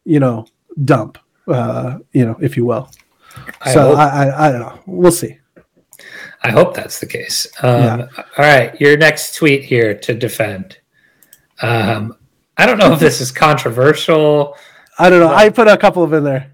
[0.04, 0.46] you know,
[0.84, 1.18] dump,
[1.48, 2.90] uh, you know, if you will.
[3.60, 3.98] I so hope.
[3.98, 4.80] I, I I don't know.
[4.86, 5.38] We'll see.
[6.42, 7.46] I hope that's the case.
[7.62, 8.06] Um, Yeah.
[8.18, 10.78] All right, your next tweet here to defend.
[11.62, 12.16] Um,
[12.56, 14.56] I don't know if this is controversial.
[14.98, 15.34] I don't know.
[15.34, 16.52] I put a couple of in there.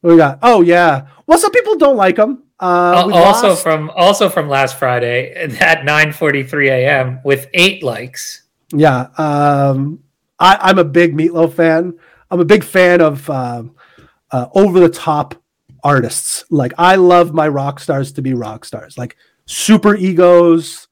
[0.00, 0.38] What we got?
[0.42, 1.08] Oh yeah.
[1.26, 2.44] Well, some people don't like them.
[2.58, 7.20] Uh, also lost- from also from last Friday at 9:43 a.m.
[7.24, 8.42] with eight likes.
[8.72, 10.00] Yeah, um,
[10.38, 11.98] I, I'm a big Meatloaf fan.
[12.30, 13.74] I'm a big fan of um,
[14.30, 15.34] uh, over the top
[15.84, 16.44] artists.
[16.50, 20.85] Like I love my rock stars to be rock stars, like super egos.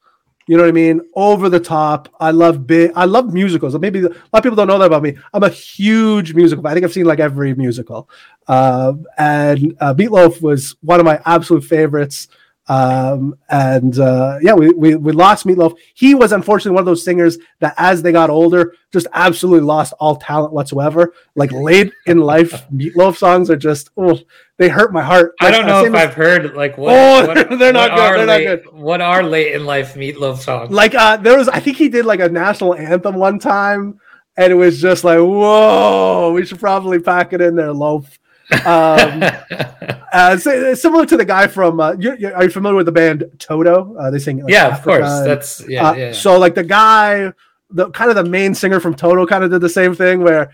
[0.47, 1.01] You know what I mean?
[1.14, 2.09] Over the top.
[2.20, 2.92] I love big.
[2.95, 3.78] I love musicals.
[3.78, 5.16] Maybe a lot of people don't know that about me.
[5.32, 6.66] I'm a huge musical.
[6.66, 8.11] I think I've seen like every musical.
[8.47, 12.28] Uh, and uh, Meatloaf was one of my absolute favorites.
[12.66, 15.76] Um, and uh, yeah, we, we we lost Meatloaf.
[15.92, 19.92] He was unfortunately one of those singers that, as they got older, just absolutely lost
[20.00, 21.12] all talent whatsoever.
[21.34, 24.18] Like late in life, Meatloaf songs are just oh,
[24.56, 25.34] they hurt my heart.
[25.40, 26.94] I don't know if as- I've heard like what.
[26.94, 28.72] Oh, what- they're- not what good, they're not good.
[28.72, 30.70] What are late in life meatloaf songs?
[30.70, 34.00] like uh there was I think he did like a national anthem one time,
[34.38, 38.18] and it was just like whoa, we should probably pack it in there, loaf.
[38.53, 39.22] Um,
[40.12, 42.92] uh, si- similar to the guy from uh, you, you- are you familiar with the
[42.92, 43.97] band Toto?
[43.97, 45.01] Uh, they sing like, yeah, of course.
[45.26, 46.12] That's yeah, Uh, yeah.
[46.12, 47.32] So like the guy,
[47.70, 50.51] the kind of the main singer from Toto, kind of did the same thing where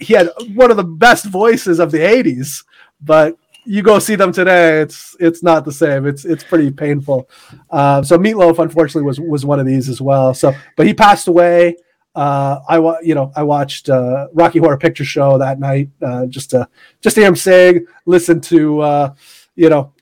[0.00, 2.64] he had one of the best voices of the '80s,
[3.00, 3.36] but
[3.66, 6.06] you go see them today, it's it's not the same.
[6.06, 7.28] It's it's pretty painful.
[7.70, 10.34] Uh, so Meatloaf, unfortunately, was was one of these as well.
[10.34, 11.76] So, but he passed away.
[12.14, 16.26] Uh, I wa- you know I watched uh, Rocky Horror Picture Show that night uh,
[16.26, 16.68] just to
[17.00, 19.14] just to hear him sing, listen to uh,
[19.56, 19.92] you know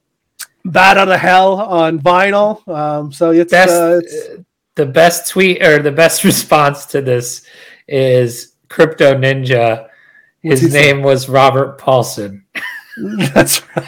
[0.65, 2.67] Bat Out of Hell on vinyl.
[2.69, 4.45] Um, so it's, best uh, it's
[4.75, 7.45] the best tweet or the best response to this
[7.89, 9.89] is crypto ninja
[10.43, 12.45] his name was robert paulson
[13.35, 13.87] that's right.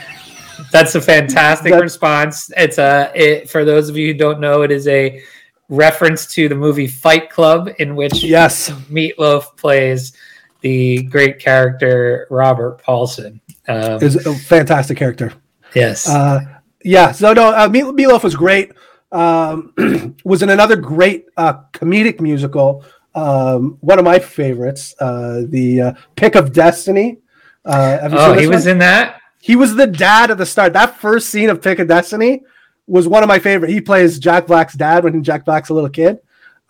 [0.70, 4.70] that's a fantastic response it's a it, for those of you who don't know it
[4.70, 5.22] is a
[5.68, 8.70] reference to the movie fight club in which Yes.
[8.90, 10.12] meatloaf plays
[10.60, 15.32] the great character robert paulson um, is a fantastic character.
[15.74, 16.40] yes Uh,
[16.86, 18.72] yeah, so no, uh, Meat- Meatloaf was great.
[19.10, 19.72] Um,
[20.24, 22.84] was in another great uh, comedic musical.
[23.14, 27.20] Um, one of my favorites, uh, the uh, Pick of Destiny.
[27.64, 30.74] Uh, oh he was in that He was the dad at the start.
[30.74, 32.42] That first scene of Pick of Destiny
[32.86, 33.70] was one of my favorite.
[33.70, 36.18] He plays Jack Black's dad when Jack Black's a little kid.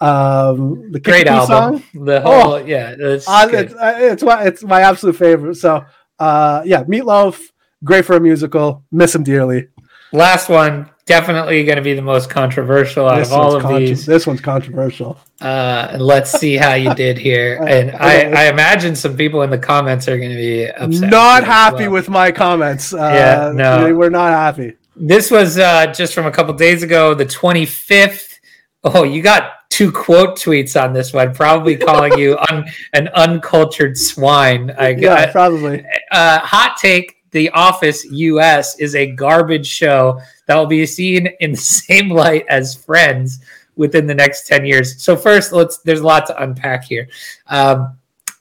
[0.01, 2.05] Um, the great Kickapoo album song.
[2.05, 2.41] the Oh.
[2.43, 5.55] whole yeah it's Uh, it's, it's my it's my absolute favorite.
[5.57, 5.85] So
[6.19, 7.41] uh, yeah, Meatloaf,
[7.83, 8.85] great for a musical.
[8.91, 9.69] Miss him dearly.
[10.13, 13.81] Last one, definitely going to be the most controversial out This of all of contro-
[13.81, 14.07] these.
[14.07, 15.19] This one's controversial.
[15.41, 17.59] Uh, and let's see how you did here.
[17.67, 21.11] And I, I imagine some people in the comments are going to be upset.
[21.11, 21.91] Not with you as happy well.
[21.93, 22.95] with my comments.
[22.95, 23.83] Uh, Yeah, no.
[23.85, 24.75] they were not happy.
[24.97, 28.39] This was uh, just from a couple days ago, the 25th.
[28.85, 33.99] Oh, you got two quote tweets on this one, probably calling you un, an uncultured
[33.99, 34.71] swine.
[34.79, 35.85] I Yeah, probably.
[36.13, 41.51] uh, hot take the office us is a garbage show that will be seen in
[41.51, 43.41] the same light as friends
[43.77, 47.09] within the next 10 years so first let's there's a lot to unpack here
[47.49, 47.99] um,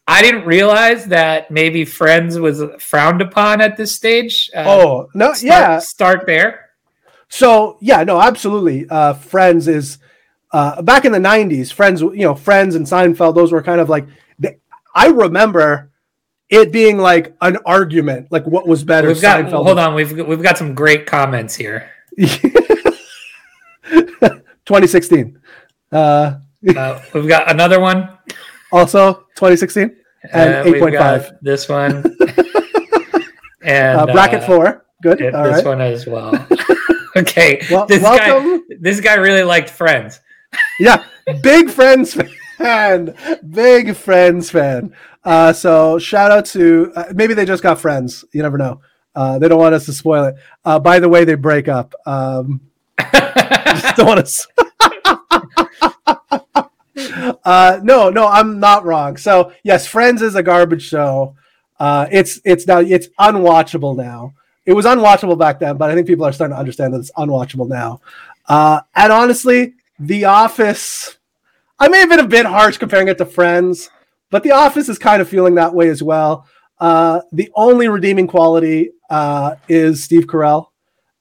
[0.08, 5.34] i didn't realize that maybe friends was frowned upon at this stage uh, Oh no,
[5.34, 5.80] start, yeah.
[5.80, 6.70] start there
[7.30, 8.86] So yeah, no, absolutely.
[8.88, 9.98] Uh, Friends is
[10.52, 11.74] uh, back in the '90s.
[11.74, 13.34] Friends, you know, Friends and Seinfeld.
[13.34, 14.06] Those were kind of like.
[14.38, 14.60] They,
[14.94, 15.90] I remember
[16.50, 19.08] it being like an argument, like what was better.
[19.08, 21.90] we've got Seinfeld hold on we've we've got some great comments here
[23.90, 25.40] 2016.
[25.92, 26.38] Uh,
[26.78, 28.10] uh, we've got another one
[28.74, 29.96] also 2016
[30.34, 30.92] and Uh, we've 8.5.
[30.92, 32.04] got this one
[33.64, 34.86] and Uh, bracket uh, four.
[35.02, 35.22] Good.
[35.34, 35.66] All this right.
[35.66, 36.34] one as well.
[37.18, 38.64] okay, Well, this guy, welcome.
[38.82, 40.20] this guy really liked Friends.
[40.80, 41.04] Yeah,
[41.42, 42.14] big Friends
[42.58, 43.16] fan.
[43.50, 44.94] Big Friends fan.
[45.24, 48.24] Uh, so shout out to uh, maybe they just got Friends.
[48.34, 48.82] You never know.
[49.16, 50.36] Uh, they don't want us to spoil it.
[50.66, 51.94] Uh, by the way, they break up.
[52.06, 52.62] Um,
[53.00, 54.48] just don't want us.
[57.46, 59.18] Uh, no, no, I'm not wrong.
[59.18, 61.36] So yes, Friends is a garbage show.
[61.80, 64.34] Uh, it's it's now it's unwatchable now.
[64.66, 67.12] It was unwatchable back then, but I think people are starting to understand that it's
[67.12, 68.00] unwatchable now.
[68.48, 71.18] Uh, and honestly, The Office.
[71.80, 73.90] I may have been a bit harsh comparing it to Friends,
[74.30, 76.48] but The Office is kind of feeling that way as well.
[76.80, 80.68] Uh, the only redeeming quality uh, is Steve Carell.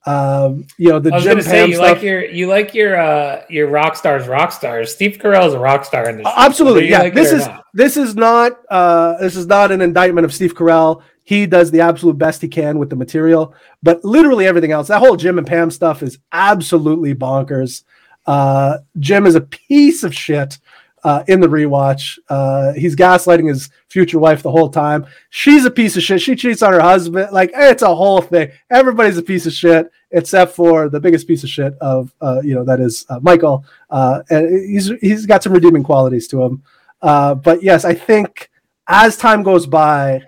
[0.05, 1.93] Um, you know the I was Jim to say Pam you stuff.
[1.93, 4.93] like your you like your uh your rock stars rock stars.
[4.93, 6.27] Steve Carell is a rock star in this.
[6.35, 7.03] Absolutely, yeah.
[7.03, 7.65] like this is not.
[7.73, 11.01] this is not uh, this is not an indictment of Steve Carell.
[11.23, 14.99] He does the absolute best he can with the material, but literally everything else, that
[14.99, 17.83] whole Jim and Pam stuff is absolutely bonkers.
[18.25, 20.57] Uh, Jim is a piece of shit.
[21.03, 22.17] Uh, in the rewatch.
[22.29, 25.05] Uh, he's gaslighting his future wife the whole time.
[25.29, 26.21] She's a piece of shit.
[26.21, 27.31] She cheats on her husband.
[27.31, 28.51] Like it's a whole thing.
[28.69, 32.55] Everybody's a piece of shit except for the biggest piece of shit of uh, you
[32.55, 33.65] know that is uh, Michael.
[33.89, 36.63] Uh, and he's he's got some redeeming qualities to him.
[37.01, 38.49] Uh, but yes, I think
[38.87, 40.21] as time goes by,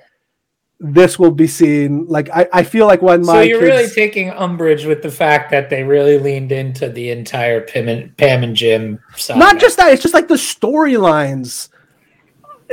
[0.80, 2.06] this will be seen.
[2.08, 5.50] Like I, I feel like when my so you're really taking umbrage with the fact
[5.52, 9.40] that they really leaned into the entire Pam and, Pam and Jim saga.
[9.40, 11.70] not just that it's just like the storylines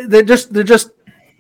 [0.07, 0.91] they're just they're just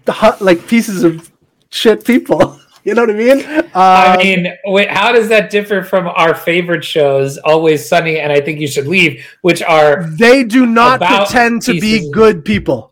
[0.09, 1.31] hu- like pieces of
[1.71, 3.45] shit people you know what i mean
[3.75, 8.31] I Um, mean, wait, how does that differ from our favorite shows, Always Sunny and
[8.31, 12.92] I Think You Should Leave, which are they do not pretend to be good people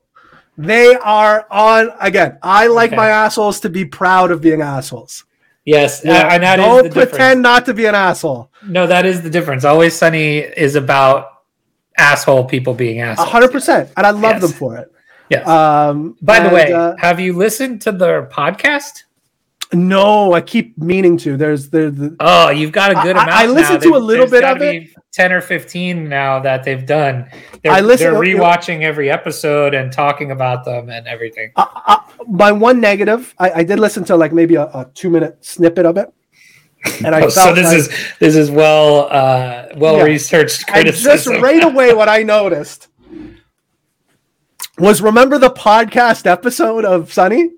[0.67, 2.97] they are on again i like Okay.
[2.97, 5.25] my assholes to be proud of being assholes
[5.65, 7.11] yes, Yeah, uh, and that is don't difference.
[7.11, 9.65] pretend not to be an asshole No, that is the difference.
[9.65, 11.27] Always Sunny is about
[11.97, 13.29] asshole people being assholes.
[13.29, 14.41] 100% and i love Yes.
[14.43, 14.89] them for it
[15.31, 15.47] Yes.
[15.47, 19.05] um By the way, uh, have you listened to their podcast?
[19.73, 23.31] No i keep meaning to there's there's the Oh, you've got a good I- amount.
[23.31, 23.91] I listened now.
[23.91, 27.29] to a little bit of gotta Ten or fifteen now that they've done.
[27.65, 31.51] They're, I listened- they're rewatching every episode and talking about them and everything.
[31.57, 31.99] uh,
[32.29, 35.85] my one negative, I, I did listen to like maybe a, a two minute snippet
[35.85, 36.09] of it,
[37.05, 37.89] and I Oh, so this like, is
[38.21, 40.05] this is well uh, well Yeah.
[40.05, 42.87] researched and just right away what I noticed
[44.79, 47.51] was remember the podcast episode of Sunny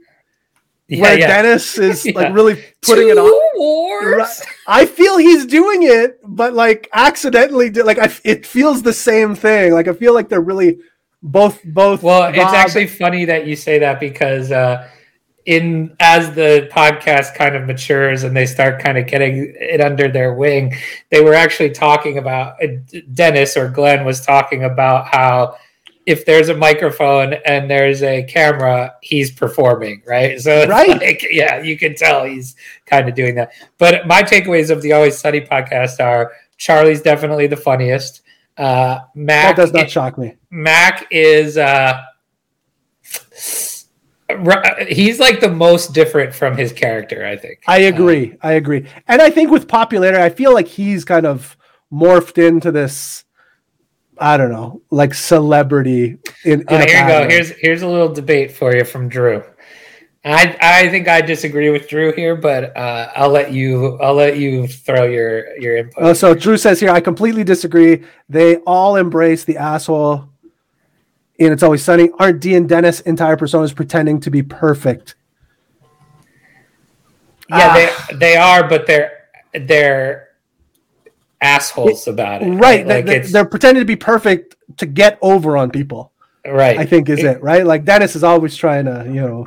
[0.93, 1.27] yeah, where yeah.
[1.27, 2.13] Dennis is Yeah.
[2.15, 3.59] like really putting it Two on.
[3.59, 4.43] Wars?
[4.67, 9.35] I feel he's doing it, but like accidentally, do, like I, it feels the same
[9.35, 9.73] thing.
[9.73, 10.79] Like I feel like they're really
[11.23, 12.03] both both.
[12.03, 14.89] Well, it's actually funny that you say that because uh,
[15.47, 20.09] in as the podcast kind of matures and they start kind of getting it under
[20.09, 20.75] their wing,
[21.11, 22.69] they were actually talking about uh,
[23.13, 25.57] Dennis or Glenn was talking about how
[26.07, 30.41] if there's a microphone and there's a camera, he's performing, right?
[30.41, 30.89] So Right.
[31.01, 33.53] like, yeah, you can tell he's kind of doing that.
[33.79, 38.23] But my takeaways of the Always Sunny podcast are Charlie's definitely the funniest.
[38.57, 40.35] Uh, Mac that does not shock me.
[40.51, 42.01] Mac is uh,
[44.89, 47.61] he's like the most different from his character, I think.
[47.67, 48.37] I agree.
[48.43, 48.87] I agree.
[49.09, 51.57] And I think with popularity, I feel like he's kind of
[51.93, 53.25] morphed into this.
[54.23, 56.19] I don't know, like celebrity.
[56.45, 57.29] In, in a here you go.
[57.29, 59.43] Here's here's a little debate for you from Drew.
[60.25, 64.37] I I think I disagree with Drew here, but uh, I'll let you I'll let
[64.37, 66.03] you throw your your input.
[66.03, 68.05] Uh, so Drew says here, I completely disagree.
[68.29, 70.29] They all embrace the asshole.
[71.41, 72.09] And it's always sunny.
[72.21, 75.17] Aren't Dee and Dennis entire personas pretending to be perfect?
[77.49, 78.07] yeah, ah.
[78.09, 80.29] they they are, but they're they're
[81.43, 82.51] assholes about it.
[82.51, 82.87] Right.
[82.87, 86.13] Like they, it's are pretending to be perfect to get over on people.
[86.47, 86.79] right.
[86.79, 87.67] I think is it right?
[87.67, 89.47] Like Dennis is always trying to, you know,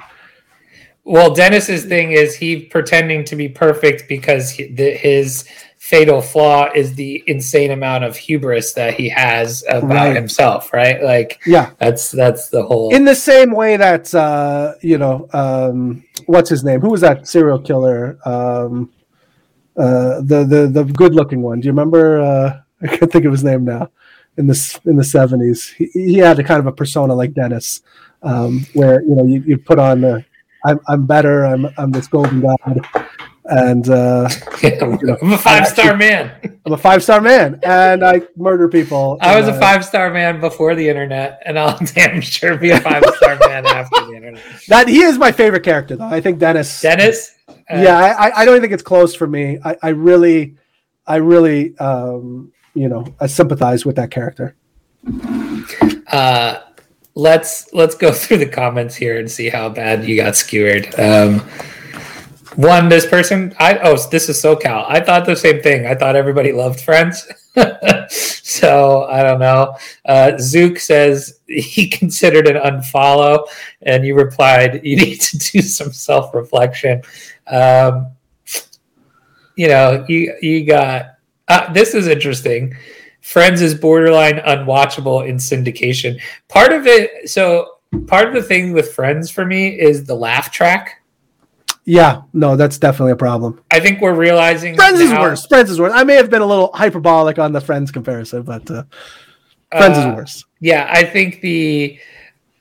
[1.04, 5.46] Well, Dennis's thing is he pretending to be perfect because he, the, his
[5.78, 10.16] fatal flaw is the insane amount of hubris that he has about Right.
[10.16, 11.02] himself, right?
[11.04, 11.72] Like yeah.
[11.78, 12.94] that's that's the whole.
[12.94, 16.82] In the same way that uh, you know, um, what's his name?
[16.82, 18.18] Who was that serial killer?
[18.26, 18.92] Um,
[19.78, 21.60] uh, the the the good looking one.
[21.60, 22.22] Do you remember?
[22.22, 23.90] Uh, I can't think of his name now.
[24.38, 27.82] In the in the seventies, he, he had a kind of a persona like Dennis,
[28.22, 30.26] um, where you know you, you put on the
[30.66, 31.46] I'm I'm better.
[31.46, 32.86] I'm I'm this golden god,
[33.48, 34.30] and uh,
[34.64, 36.32] I'm a five star man.
[36.66, 39.18] I'm a five star man, and I murder people.
[39.22, 42.72] I was and, a five star man before the internet, and I'll damn sure be
[42.72, 44.42] a five star man after the internet.
[44.68, 46.06] That he is my favorite character, though.
[46.06, 46.82] I think Dennis.
[46.82, 47.36] Dennis.
[47.48, 49.60] uh, yeah, I, I- I don't think it's close for me.
[49.64, 50.56] I, I really,
[51.06, 54.56] I really, um, you know, I sympathize with that character.
[56.12, 56.60] uh,
[57.14, 60.88] let's let's go through the comments here and see how bad you got skewered.
[61.00, 61.48] Um,
[62.56, 64.86] one, this person, I oh, this is SoCal.
[64.88, 65.86] I thought the same thing.
[65.86, 67.28] I thought everybody loved Friends.
[68.10, 69.76] so I don't know.
[70.06, 73.46] Uh, Zook says he considered an unfollow,
[73.82, 77.02] and you replied, "You need to do some self reflection."
[77.48, 78.08] Um,
[79.56, 82.76] you know, you you got uh, this is interesting.
[83.22, 86.22] Friends is borderline unwatchable in syndication.
[86.48, 87.78] Part of it, so
[88.08, 91.02] part of the thing with Friends for me is the laugh track.
[91.86, 93.62] Yeah, no, that's definitely a problem.
[93.70, 95.46] I think we're realizing Friends is worse.
[95.46, 95.94] Friends is worse.
[95.94, 98.84] I may have been a little hyperbolic on the Friends comparison, but uh,
[99.72, 100.46] Friends is uh, worse.
[100.60, 102.00] Yeah, I think the,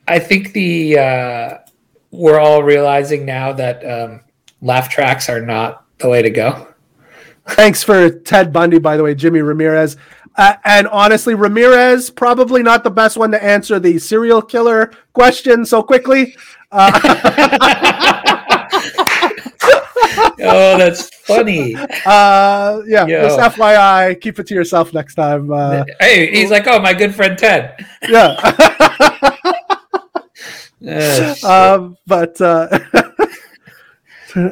[0.07, 1.59] I think the, uh,
[2.11, 4.21] we're all realizing now that um,
[4.61, 6.69] laugh tracks are not the way to go.
[7.49, 9.97] Thanks for Ted Bundy, by the way, Jimmy Ramirez.
[10.37, 15.65] Uh, and honestly, Ramirez probably not the best one to answer the serial killer question
[15.65, 16.37] so quickly.
[16.71, 18.41] Uh,
[20.17, 21.75] oh, that's funny.
[22.07, 23.29] uh, yeah, Yo.
[23.29, 25.51] just FYI, keep it to yourself next time.
[25.53, 27.85] Uh, hey, he's like, oh, my good friend Ted.
[28.09, 28.35] yeah.
[30.87, 32.69] Oh, um, but uh,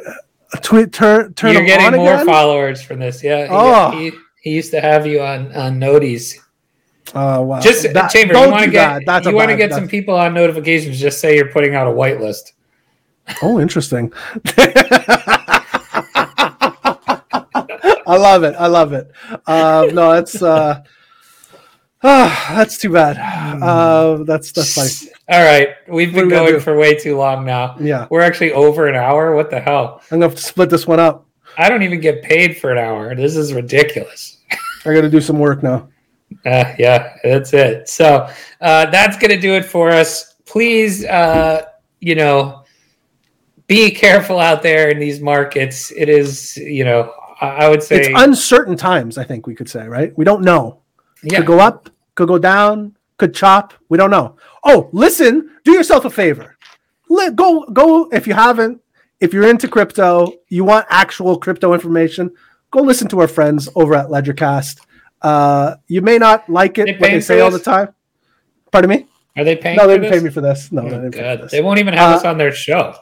[0.62, 2.26] tweet turn turn You're getting on more again?
[2.26, 3.22] followers from this.
[3.22, 3.44] Yeah.
[3.46, 3.90] he- Oh.
[3.90, 6.36] He, he used to have you on on noties.
[7.14, 7.60] Oh wow!
[7.60, 9.24] Just That- Chamber, don't you want to get that.
[9.26, 10.98] You want to get some people on notifications.
[10.98, 12.52] Just say you're putting out a whitelist.
[13.42, 14.10] Oh, interesting.
[18.06, 18.54] I love it.
[18.58, 19.10] I love it.
[19.46, 20.82] Uh, no, that's uh,
[22.02, 23.16] ah, that's too bad.
[23.62, 25.12] Uh, that's that's fine.
[25.28, 27.76] All right, we've been gonna going for way too long now.
[27.80, 29.34] Yeah, We're actually over an hour.
[29.34, 30.00] What the hell?
[30.10, 31.26] I'm gonna have to split this one up.
[31.58, 33.14] I don't even get paid for an hour.
[33.14, 34.38] This is ridiculous.
[34.84, 35.88] I got to do some work now.
[36.46, 37.86] Uh, yeah, that's it.
[37.90, 38.26] So
[38.62, 40.32] uh, that's going to do it for us.
[40.46, 41.66] Please, uh,
[42.00, 42.64] you know,
[43.66, 45.92] be careful out there in these markets.
[45.92, 47.12] It is, you know,
[47.48, 49.18] I, would say, It's uncertain times.
[49.18, 50.16] I think we could say right.
[50.16, 50.82] We don't know.
[51.22, 51.90] yeah, Could go up.
[52.14, 52.96] Could go down.
[53.18, 53.74] Could chop.
[53.88, 54.36] We don't know.
[54.64, 55.50] Oh, listen.
[55.64, 56.56] Do yourself a favor.
[57.08, 57.64] Let go.
[57.72, 58.80] Go if you haven't.
[59.20, 62.32] If you're into crypto, you want actual crypto information.
[62.70, 64.80] Go listen to our friends over at LedgerCast.
[65.20, 67.94] Uh, you may not like it what they say all the time.
[68.72, 69.06] Pardon me?
[69.36, 69.76] are they paying?
[69.76, 70.24] No, they didn't pay this?
[70.24, 70.72] me for this.
[70.72, 71.52] No, Oh, they didn't pay for this.
[71.52, 72.94] They won't even have Uh, us on their show.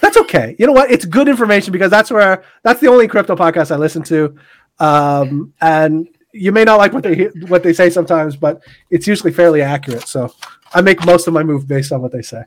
[0.00, 0.54] That's okay.
[0.58, 0.90] You know what?
[0.90, 4.36] It's good information because that's where that's the only crypto podcast I listen to.
[4.78, 9.06] Um, and you may not like what they hear- what they say sometimes, but it's
[9.06, 10.06] usually fairly accurate.
[10.06, 10.32] So
[10.72, 12.42] I make most of my move based on what they say.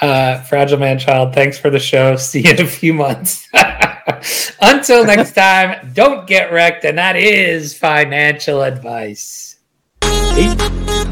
[0.00, 2.16] Uh, Fragile Man Child, thanks for the show.
[2.16, 3.48] See you in a few months.
[4.60, 9.56] Until next time, don't get wrecked, and that is financial advice.
[10.02, 11.05] Eight.